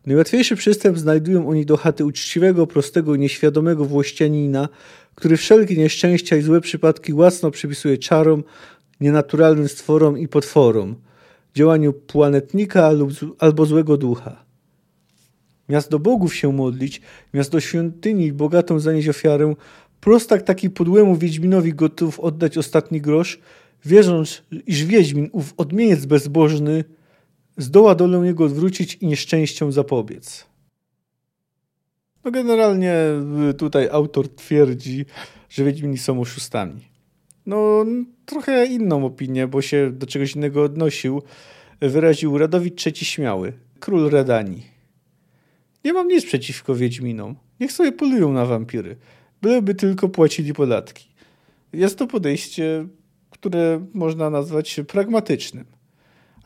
Najłatwiejszy 0.05 0.55
przystęp 0.55 0.97
znajdują 0.97 1.49
oni 1.49 1.65
do 1.65 1.77
chaty 1.77 2.05
uczciwego, 2.05 2.67
prostego, 2.67 3.15
nieświadomego 3.15 3.85
włościanina, 3.85 4.69
który 5.15 5.37
wszelkie 5.37 5.75
nieszczęścia 5.75 6.35
i 6.35 6.41
złe 6.41 6.61
przypadki 6.61 7.13
łacno 7.13 7.51
przypisuje 7.51 7.97
czarom, 7.97 8.43
nienaturalnym 9.01 9.67
stworom 9.67 10.17
i 10.17 10.27
potworom, 10.27 10.95
działaniu 11.57 11.93
planetnika 11.93 12.91
lub, 12.91 13.09
albo 13.39 13.65
złego 13.65 13.97
ducha. 13.97 14.45
Miast 15.69 15.91
do 15.91 15.99
bogów 15.99 16.35
się 16.35 16.53
modlić, 16.53 17.01
miast 17.33 17.51
do 17.51 17.59
świątyni 17.59 18.33
bogatą 18.33 18.79
zanieść 18.79 19.09
ofiarę, 19.09 19.53
prostak 19.99 20.41
taki 20.41 20.69
podłemu 20.69 21.15
Wiedźminowi 21.15 21.73
gotów 21.73 22.19
oddać 22.19 22.57
ostatni 22.57 23.01
grosz, 23.01 23.39
wierząc, 23.85 24.43
iż 24.67 24.85
Wiedźmin, 24.85 25.29
ów 25.31 25.53
odmieniec 25.57 26.05
bezbożny, 26.05 26.83
zdoła 27.57 27.95
dolę 27.95 28.17
jego 28.25 28.43
odwrócić 28.45 28.95
i 28.95 29.07
nieszczęściom 29.07 29.71
zapobiec. 29.71 30.45
No 32.23 32.31
generalnie 32.31 32.93
y, 33.49 33.53
tutaj 33.53 33.89
autor 33.91 34.35
twierdzi, 34.35 35.05
że 35.49 35.63
Wiedźmini 35.63 35.97
są 35.97 36.21
oszustami. 36.21 36.81
No, 37.45 37.85
trochę 38.27 38.65
inną 38.65 39.05
opinię, 39.05 39.47
bo 39.47 39.61
się 39.61 39.91
do 39.91 40.07
czegoś 40.07 40.35
innego 40.35 40.63
odnosił, 40.63 41.21
wyraził 41.81 42.37
Radowid 42.37 42.85
III 42.85 43.05
Śmiały, 43.05 43.53
król 43.79 44.09
Redanii. 44.09 44.65
Nie 45.85 45.93
mam 45.93 46.07
nic 46.07 46.25
przeciwko 46.25 46.75
Wiedźminom. 46.75 47.35
Niech 47.59 47.71
sobie 47.71 47.91
polują 47.91 48.33
na 48.33 48.45
wampiry. 48.45 48.95
Byleby 49.41 49.75
tylko 49.75 50.09
płacili 50.09 50.53
podatki. 50.53 51.07
Jest 51.73 51.97
to 51.97 52.07
podejście, 52.07 52.87
które 53.29 53.85
można 53.93 54.29
nazwać 54.29 54.79
pragmatycznym. 54.87 55.65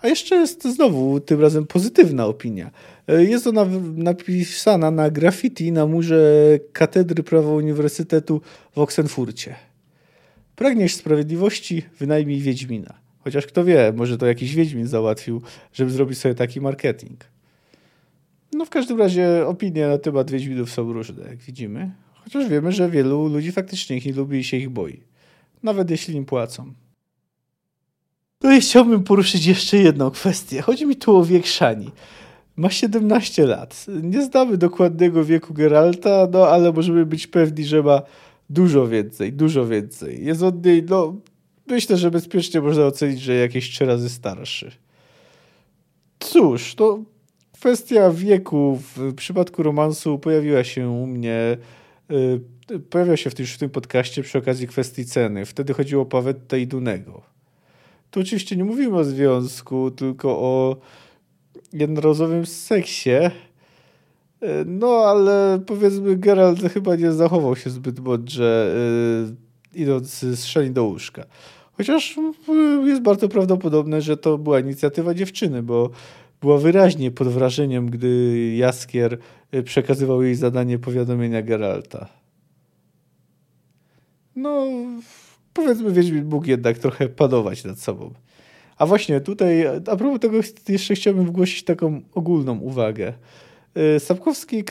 A 0.01 0.07
jeszcze 0.07 0.35
jest 0.35 0.63
znowu 0.63 1.19
tym 1.19 1.41
razem 1.41 1.67
pozytywna 1.67 2.25
opinia. 2.25 2.71
Jest 3.07 3.47
ona 3.47 3.65
napisana 3.95 4.91
na 4.91 5.09
graffiti 5.09 5.71
na 5.71 5.85
murze 5.85 6.59
Katedry 6.73 7.23
Prawa 7.23 7.49
Uniwersytetu 7.51 8.41
w 8.75 8.79
Oksenfurcie. 8.79 9.70
Pragniesz 10.61 10.95
sprawiedliwości, 10.95 11.83
wynajmij 11.99 12.39
Wiedźmina. 12.39 12.93
Chociaż 13.19 13.45
kto 13.45 13.63
wie, 13.63 13.93
może 13.95 14.17
to 14.17 14.25
jakiś 14.25 14.55
Wiedźmin 14.55 14.87
załatwił, 14.87 15.41
żeby 15.73 15.91
zrobić 15.91 16.17
sobie 16.17 16.35
taki 16.35 16.61
marketing. 16.61 17.19
No 18.53 18.65
w 18.65 18.69
każdym 18.69 18.99
razie 18.99 19.47
opinie 19.47 19.87
na 19.87 19.97
temat 19.97 20.31
Wiedźminów 20.31 20.71
są 20.71 20.93
różne, 20.93 21.23
jak 21.23 21.37
widzimy. 21.37 21.91
Chociaż 22.13 22.49
wiemy, 22.49 22.71
że 22.71 22.89
wielu 22.89 23.27
ludzi 23.27 23.51
faktycznie 23.51 23.97
ich 23.97 24.05
nie 24.05 24.13
lubi 24.13 24.39
i 24.39 24.43
się 24.43 24.57
ich 24.57 24.69
boi. 24.69 25.03
Nawet 25.63 25.89
jeśli 25.89 26.15
im 26.15 26.25
płacą. 26.25 26.73
No 28.43 28.55
i 28.55 28.61
chciałbym 28.61 29.03
poruszyć 29.03 29.45
jeszcze 29.45 29.77
jedną 29.77 30.11
kwestię. 30.11 30.61
Chodzi 30.61 30.85
mi 30.85 30.95
tu 30.95 31.17
o 31.17 31.25
wiek 31.25 31.47
Szani. 31.47 31.91
Ma 32.55 32.69
17 32.69 33.45
lat. 33.45 33.85
Nie 34.03 34.25
znamy 34.25 34.57
dokładnego 34.57 35.25
wieku 35.25 35.53
Geralta, 35.53 36.27
no 36.31 36.47
ale 36.47 36.71
możemy 36.71 37.05
być 37.05 37.27
pewni, 37.27 37.65
że 37.65 37.83
ma 37.83 38.01
Dużo 38.51 38.87
więcej, 38.87 39.33
dużo 39.33 39.67
więcej. 39.67 40.25
Jest 40.25 40.43
od 40.43 40.65
niej, 40.65 40.83
no, 40.83 41.15
myślę, 41.67 41.97
że 41.97 42.11
bezpiecznie 42.11 42.61
można 42.61 42.85
ocenić, 42.85 43.21
że 43.21 43.35
jakieś 43.35 43.69
trzy 43.69 43.85
razy 43.85 44.09
starszy. 44.09 44.71
Cóż, 46.19 46.75
to 46.75 46.99
kwestia 47.53 48.11
wieku 48.11 48.79
w 48.95 49.13
przypadku 49.13 49.63
romansu 49.63 50.19
pojawiła 50.19 50.63
się 50.63 50.89
u 50.89 51.07
mnie, 51.07 51.57
yy, 52.69 52.79
pojawiła 52.79 53.17
się 53.17 53.29
w 53.29 53.35
tym, 53.35 53.45
w 53.45 53.57
tym 53.57 53.69
podcaście 53.69 54.23
przy 54.23 54.37
okazji 54.37 54.67
kwestii 54.67 55.05
ceny. 55.05 55.45
Wtedy 55.45 55.73
chodziło 55.73 56.03
o 56.03 56.05
Pawettę 56.05 56.59
i 56.59 56.67
Dunego. 56.67 57.21
Tu 58.11 58.19
oczywiście 58.19 58.55
nie 58.55 58.63
mówimy 58.63 58.97
o 58.97 59.03
związku, 59.03 59.91
tylko 59.91 60.39
o 60.39 60.77
jednorazowym 61.73 62.45
seksie, 62.45 63.09
no, 64.65 64.87
ale 64.87 65.59
powiedzmy, 65.65 66.17
Geralt 66.17 66.61
chyba 66.73 66.95
nie 66.95 67.11
zachował 67.11 67.55
się 67.55 67.69
zbyt 67.69 67.99
mądrze, 67.99 68.75
yy, 69.73 69.81
idąc 69.81 70.19
z 70.19 70.45
szali 70.45 70.71
do 70.71 70.83
łóżka. 70.83 71.23
Chociaż 71.77 72.15
jest 72.85 73.01
bardzo 73.01 73.29
prawdopodobne, 73.29 74.01
że 74.01 74.17
to 74.17 74.37
była 74.37 74.59
inicjatywa 74.59 75.13
dziewczyny, 75.13 75.63
bo 75.63 75.89
była 76.41 76.57
wyraźnie 76.57 77.11
pod 77.11 77.27
wrażeniem, 77.27 77.89
gdy 77.89 78.35
Jaskier 78.55 79.17
przekazywał 79.65 80.23
jej 80.23 80.35
zadanie 80.35 80.79
powiadomienia 80.79 81.41
Geralta. 81.41 82.07
No, 84.35 84.67
powiedzmy, 85.53 85.91
Wiedźmin 85.91 86.25
mógł 86.25 86.47
jednak 86.47 86.77
trochę 86.77 87.09
panować 87.09 87.63
nad 87.63 87.79
sobą. 87.79 88.13
A 88.77 88.85
właśnie 88.85 89.21
tutaj, 89.21 89.67
a 89.67 89.95
propos 89.95 90.19
tego, 90.19 90.37
jeszcze 90.69 90.95
chciałbym 90.95 91.25
wygłosić 91.25 91.63
taką 91.63 92.01
ogólną 92.13 92.59
uwagę. 92.59 93.13
E, 93.75 93.99
Sapkowski, 93.99 94.63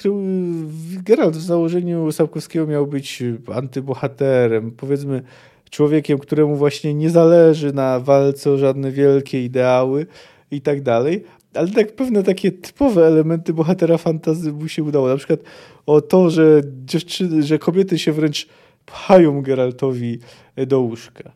Geralt 1.04 1.36
w 1.36 1.42
założeniu 1.42 2.12
Sapkowskiego 2.12 2.66
miał 2.66 2.86
być 2.86 3.22
antybohaterem, 3.54 4.70
powiedzmy 4.70 5.22
człowiekiem, 5.70 6.18
któremu 6.18 6.56
właśnie 6.56 6.94
nie 6.94 7.10
zależy 7.10 7.72
na 7.72 8.00
walce 8.00 8.50
o 8.50 8.58
żadne 8.58 8.90
wielkie 8.90 9.44
ideały 9.44 10.06
i 10.50 10.60
tak 10.60 10.82
dalej, 10.82 11.24
ale 11.54 11.68
tak 11.68 11.92
pewne 11.92 12.22
takie 12.22 12.52
typowe 12.52 13.06
elementy 13.06 13.52
bohatera 13.52 13.98
fantazy 13.98 14.52
mu 14.52 14.68
się 14.68 14.82
udało. 14.82 15.08
Na 15.08 15.16
przykład 15.16 15.40
o 15.86 16.00
to, 16.00 16.30
że 16.30 16.60
dziewczyny, 16.84 17.42
że 17.42 17.58
kobiety 17.58 17.98
się 17.98 18.12
wręcz 18.12 18.48
pchają 18.86 19.42
Geraltowi 19.42 20.18
do 20.66 20.80
łóżka. 20.80 21.32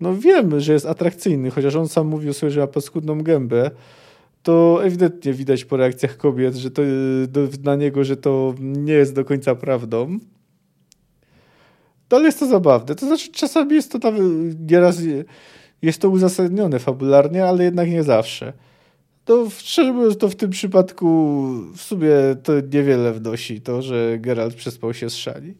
No 0.00 0.16
wiem, 0.16 0.60
że 0.60 0.72
jest 0.72 0.86
atrakcyjny, 0.86 1.50
chociaż 1.50 1.74
on 1.74 1.88
sam 1.88 2.06
mówił 2.06 2.32
sobie, 2.32 2.50
że 2.50 2.60
ma 2.60 2.66
paskudną 2.66 3.22
gębę, 3.22 3.70
to 4.44 4.84
ewidentnie 4.84 5.32
widać 5.32 5.64
po 5.64 5.76
reakcjach 5.76 6.16
kobiet, 6.16 6.54
że 6.54 6.70
to 6.70 6.82
dla 7.58 7.76
niego, 7.76 8.04
że 8.04 8.16
to 8.16 8.54
nie 8.60 8.92
jest 8.92 9.14
do 9.14 9.24
końca 9.24 9.54
prawdą. 9.54 10.18
No, 12.10 12.16
ale 12.16 12.24
jest 12.26 12.40
to 12.40 12.46
zabawne. 12.46 12.94
To 12.94 13.06
znaczy, 13.06 13.32
czasami 13.32 13.74
jest 13.74 13.92
to 13.92 13.98
tam 13.98 14.14
nieraz 14.66 14.98
jest 15.82 16.00
to 16.00 16.08
uzasadnione 16.08 16.78
fabularnie, 16.78 17.44
ale 17.44 17.64
jednak 17.64 17.90
nie 17.90 18.02
zawsze. 18.02 18.52
To 19.24 19.50
szczerze 19.50 19.92
mówiąc, 19.92 20.18
to 20.18 20.28
w 20.28 20.36
tym 20.36 20.50
przypadku 20.50 21.06
w 21.76 21.82
sumie 21.82 22.10
to 22.42 22.52
niewiele 22.72 23.12
wnosi 23.12 23.60
to, 23.60 23.82
że 23.82 24.18
Geralt 24.18 24.54
przespał 24.54 24.94
się 24.94 25.10
z 25.10 25.16
szali. 25.16 25.54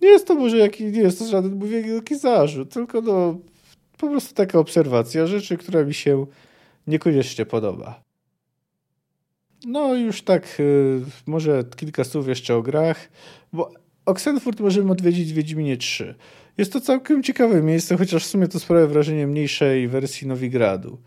Nie 0.00 0.08
jest 0.08 0.26
to 0.26 0.34
może 0.34 0.58
jaki, 0.58 0.84
nie 0.84 1.00
jest 1.00 1.18
to 1.18 1.26
żaden 1.26 1.58
wielki 1.58 2.18
zarzut, 2.18 2.72
tylko 2.72 3.00
no, 3.00 3.38
po 3.98 4.08
prostu 4.08 4.34
taka 4.34 4.58
obserwacja 4.58 5.26
rzeczy, 5.26 5.56
która 5.56 5.84
mi 5.84 5.94
się 5.94 6.26
niekoniecznie 6.86 7.46
podoba. 7.46 8.07
No 9.66 9.94
już 9.94 10.22
tak, 10.22 10.56
y, 10.60 11.00
może 11.26 11.64
kilka 11.76 12.04
słów 12.04 12.28
jeszcze 12.28 12.54
o 12.56 12.62
grach, 12.62 13.08
bo 13.52 13.72
Oxenfurt 14.06 14.60
możemy 14.60 14.92
odwiedzić 14.92 15.32
w 15.32 15.36
Wiedźminie 15.36 15.76
3. 15.76 16.14
Jest 16.58 16.72
to 16.72 16.80
całkiem 16.80 17.22
ciekawe 17.22 17.62
miejsce, 17.62 17.96
chociaż 17.96 18.24
w 18.24 18.28
sumie 18.28 18.48
to 18.48 18.60
sprawia 18.60 18.86
wrażenie 18.86 19.26
mniejszej 19.26 19.88
wersji 19.88 20.26
Nowigradu. 20.26 20.98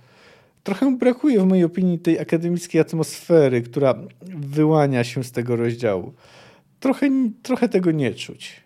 Trochę 0.64 0.98
brakuje 0.98 1.40
w 1.40 1.46
mojej 1.46 1.64
opinii 1.64 2.00
tej 2.00 2.20
akademickiej 2.20 2.82
atmosfery, 2.82 3.62
która 3.62 3.96
wyłania 4.36 5.04
się 5.04 5.24
z 5.24 5.32
tego 5.32 5.56
rozdziału. 5.56 6.14
Trochę, 6.80 7.10
trochę 7.44 7.70
tego 7.70 7.92
nie 7.92 8.14
czuć. 8.14 8.62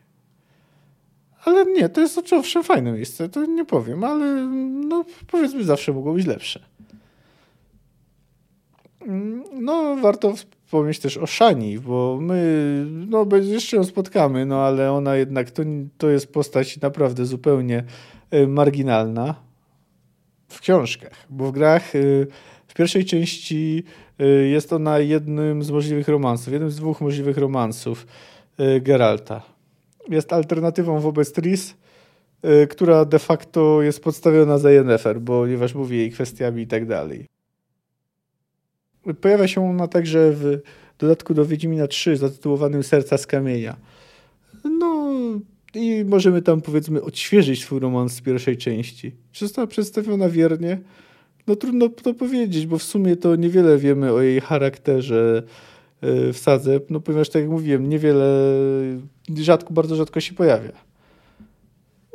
Ale 1.45 1.65
nie, 1.65 1.89
to 1.89 2.01
jest 2.01 2.17
oczywiście 2.17 2.63
fajne 2.63 2.91
miejsce, 2.91 3.29
to 3.29 3.45
nie 3.45 3.65
powiem, 3.65 4.03
ale 4.03 4.25
no 4.88 5.05
powiedzmy 5.27 5.63
zawsze 5.63 5.93
mogło 5.93 6.13
być 6.13 6.25
lepsze. 6.25 6.59
No, 9.53 9.97
warto 10.01 10.34
wspomnieć 10.36 10.99
też 10.99 11.18
o 11.18 11.28
Shani, 11.28 11.80
bo 11.80 12.18
my 12.22 12.86
no, 13.10 13.26
jeszcze 13.41 13.78
ją 13.78 13.84
spotkamy, 13.84 14.45
no 14.45 14.62
ale 14.62 14.91
ona 14.91 15.16
jednak 15.16 15.51
to, 15.51 15.64
to 15.97 16.10
jest 16.10 16.34
postać 16.34 16.82
naprawdę 16.82 17.26
zupełnie 17.26 17.84
e, 18.32 18.47
marginalna 18.47 19.36
w 20.47 20.60
książkach, 20.60 21.14
bo 21.30 21.47
w 21.47 21.51
grach 21.51 21.95
e, 21.95 21.99
w 22.68 22.74
pierwszej 22.74 23.06
części 23.06 23.84
e, 24.20 24.26
jest 24.26 24.74
ona 24.74 24.99
jednym 24.99 25.64
z 25.64 25.72
możliwych 25.72 26.08
romansów, 26.08 26.53
jednym 26.53 26.72
z 26.72 26.76
dwóch 26.76 27.01
możliwych 27.01 27.38
romansów 27.38 28.08
Geralta. 28.82 29.41
Jest 30.10 30.34
alternatywą 30.34 30.99
wobec 30.99 31.32
Tris, 31.34 31.76
która 32.70 33.06
de 33.06 33.20
facto 33.20 33.82
jest 33.82 34.03
podstawiona 34.03 34.58
za 34.58 34.72
Yennefer, 34.72 35.22
ponieważ 35.22 35.76
mówi 35.76 35.97
jej 35.97 36.12
kwestiami 36.12 36.62
i 36.62 36.68
tak 36.68 36.86
dalej. 36.86 37.34
Pojawia 39.22 39.47
się 39.47 39.70
ona 39.70 39.88
także 39.88 40.32
w 40.32 40.60
dodatku 40.99 41.34
do 41.34 41.45
Wiedźmina 41.45 41.88
3 41.88 42.18
zatytułowanym 42.18 42.84
Serca 42.84 43.18
z 43.18 43.28
kamienia. 43.28 43.76
No 44.64 45.16
i 45.76 46.06
możemy 46.06 46.41
tam 46.41 46.62
powiedzmy 46.62 47.01
odświeżyć 47.01 47.62
swój 47.62 47.80
romans 47.80 48.14
z 48.14 48.22
pierwszej 48.22 48.58
części. 48.58 49.12
Czy 49.32 49.45
została 49.45 49.68
przedstawiona 49.68 50.30
wiernie? 50.30 50.80
No 51.47 51.56
trudno 51.56 51.89
to 51.89 52.14
powiedzieć, 52.14 52.68
bo 52.68 52.78
w 52.78 52.84
sumie 52.84 53.16
to 53.16 53.36
niewiele 53.36 53.78
wiemy 53.78 54.14
o 54.14 54.22
jej 54.22 54.41
charakterze 54.41 55.43
e, 56.01 56.34
w 56.34 56.38
sadze, 56.38 56.80
no 56.89 56.99
ponieważ 56.99 57.30
tak 57.30 57.41
jak 57.41 57.51
mówiłem, 57.51 57.89
niewiele, 57.89 58.51
rzadko, 59.36 59.74
bardzo 59.74 59.95
rzadko 59.95 60.20
się 60.20 60.34
pojawia. 60.34 60.72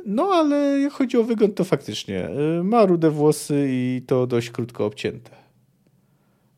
No 0.06 0.24
ale 0.24 0.80
jak 0.80 0.92
chodzi 0.92 1.16
o 1.16 1.24
wygląd, 1.24 1.54
to 1.54 1.64
faktycznie 1.64 2.28
e, 2.28 2.62
ma 2.62 2.86
rude 2.86 3.10
włosy 3.10 3.66
i 3.68 4.02
to 4.06 4.26
dość 4.26 4.50
krótko 4.50 4.86
obcięte. 4.86 5.39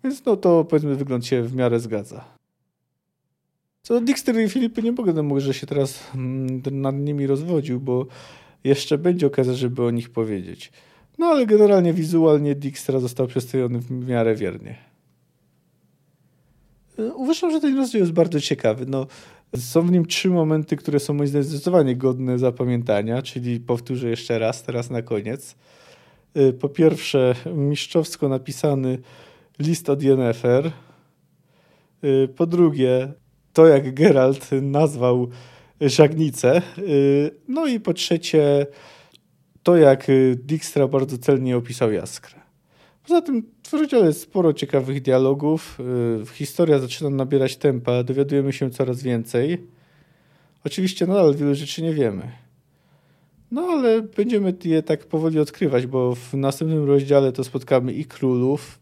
Więc 0.05 0.25
no 0.25 0.37
to 0.37 0.65
powiedzmy 0.65 0.97
wygląd 0.97 1.27
się 1.27 1.43
w 1.43 1.55
miarę 1.55 1.81
zgadza. 1.81 2.25
Co 3.83 3.95
do 3.95 4.01
Dixter 4.01 4.41
i 4.41 4.49
Filipy 4.49 4.83
nie 4.83 4.93
mogę, 4.93 5.13
no 5.13 5.41
że 5.41 5.55
się 5.55 5.67
teraz 5.67 6.01
mm, 6.15 6.63
nad 6.71 6.97
nimi 6.97 7.27
rozwodził, 7.27 7.81
bo 7.81 8.07
jeszcze 8.65 8.99
będzie 8.99 9.27
okazja, 9.27 9.55
żeby 9.55 9.85
o 9.85 9.91
nich 9.91 10.11
powiedzieć. 10.11 10.73
No 11.19 11.27
ale 11.27 11.47
generalnie 11.47 11.93
wizualnie 11.93 12.55
Dijkstra 12.55 13.01
został 13.01 13.27
przedstawiony 13.27 13.79
w 13.79 13.91
miarę 13.91 14.35
wiernie. 14.35 14.79
Uważam, 17.15 17.51
że 17.51 17.61
ten 17.61 17.77
rozdział 17.77 18.01
jest 18.01 18.13
bardzo 18.13 18.41
ciekawy. 18.41 18.87
No, 18.89 19.07
są 19.57 19.83
w 19.83 19.93
nim 19.93 20.07
trzy 20.07 20.31
momenty, 20.31 20.77
które 20.77 21.01
są 21.01 21.15
moim 21.15 21.29
zdaniem 21.29 21.45
zdecydowanie 21.45 21.97
godne 21.97 22.39
zapamiętania, 22.39 23.23
czyli 23.23 23.61
powtórzę 23.61 24.09
jeszcze 24.09 24.39
raz, 24.39 24.63
teraz 24.63 24.91
na 24.91 25.03
koniec. 25.03 25.55
E, 26.35 26.53
po 26.53 26.69
pierwsze, 26.69 27.35
mistrzowsko 27.55 28.29
napisany 28.29 28.99
list 29.59 29.91
od 29.91 30.03
Yennefer. 30.03 30.73
Y, 32.05 32.29
po 32.37 32.47
drugie, 32.47 33.13
to 33.53 33.67
jak 33.67 33.95
Geralt 33.95 34.51
nazwał 34.63 35.29
żagnicę. 35.81 36.63
Y, 36.79 37.31
no 37.49 37.67
i 37.67 37.81
po 37.81 37.95
trzecie, 37.95 38.67
to 39.63 39.77
jak 39.77 40.07
Dijkstra 40.35 40.89
bardzo 40.89 41.19
celnie 41.19 41.57
opisał 41.57 41.93
Jaskrę. 41.93 42.41
Poza 43.03 43.23
tym 43.23 43.43
w 43.67 43.73
rozdziale 43.73 44.07
jest 44.07 44.21
sporo 44.21 44.53
ciekawych 44.53 45.03
dialogów. 45.03 45.79
Y, 46.23 46.35
historia 46.35 46.79
zaczyna 46.79 47.11
nabierać 47.11 47.57
tempa, 47.57 48.03
dowiadujemy 48.03 48.53
się 48.53 48.71
coraz 48.71 49.03
więcej. 49.03 49.59
Oczywiście 50.65 51.07
nadal 51.07 51.35
wielu 51.35 51.55
rzeczy 51.55 51.83
nie 51.83 51.95
wiemy. 51.95 52.33
No 53.51 53.63
ale 53.63 54.03
będziemy 54.03 54.55
je 54.65 54.83
tak 54.83 55.07
powoli 55.07 55.39
odkrywać, 55.39 55.87
bo 55.87 56.15
w 56.15 56.35
następnym 56.35 56.85
rozdziale 56.85 57.33
to 57.33 57.45
spotkamy 57.45 57.93
i 57.93 58.05
królów, 58.05 58.79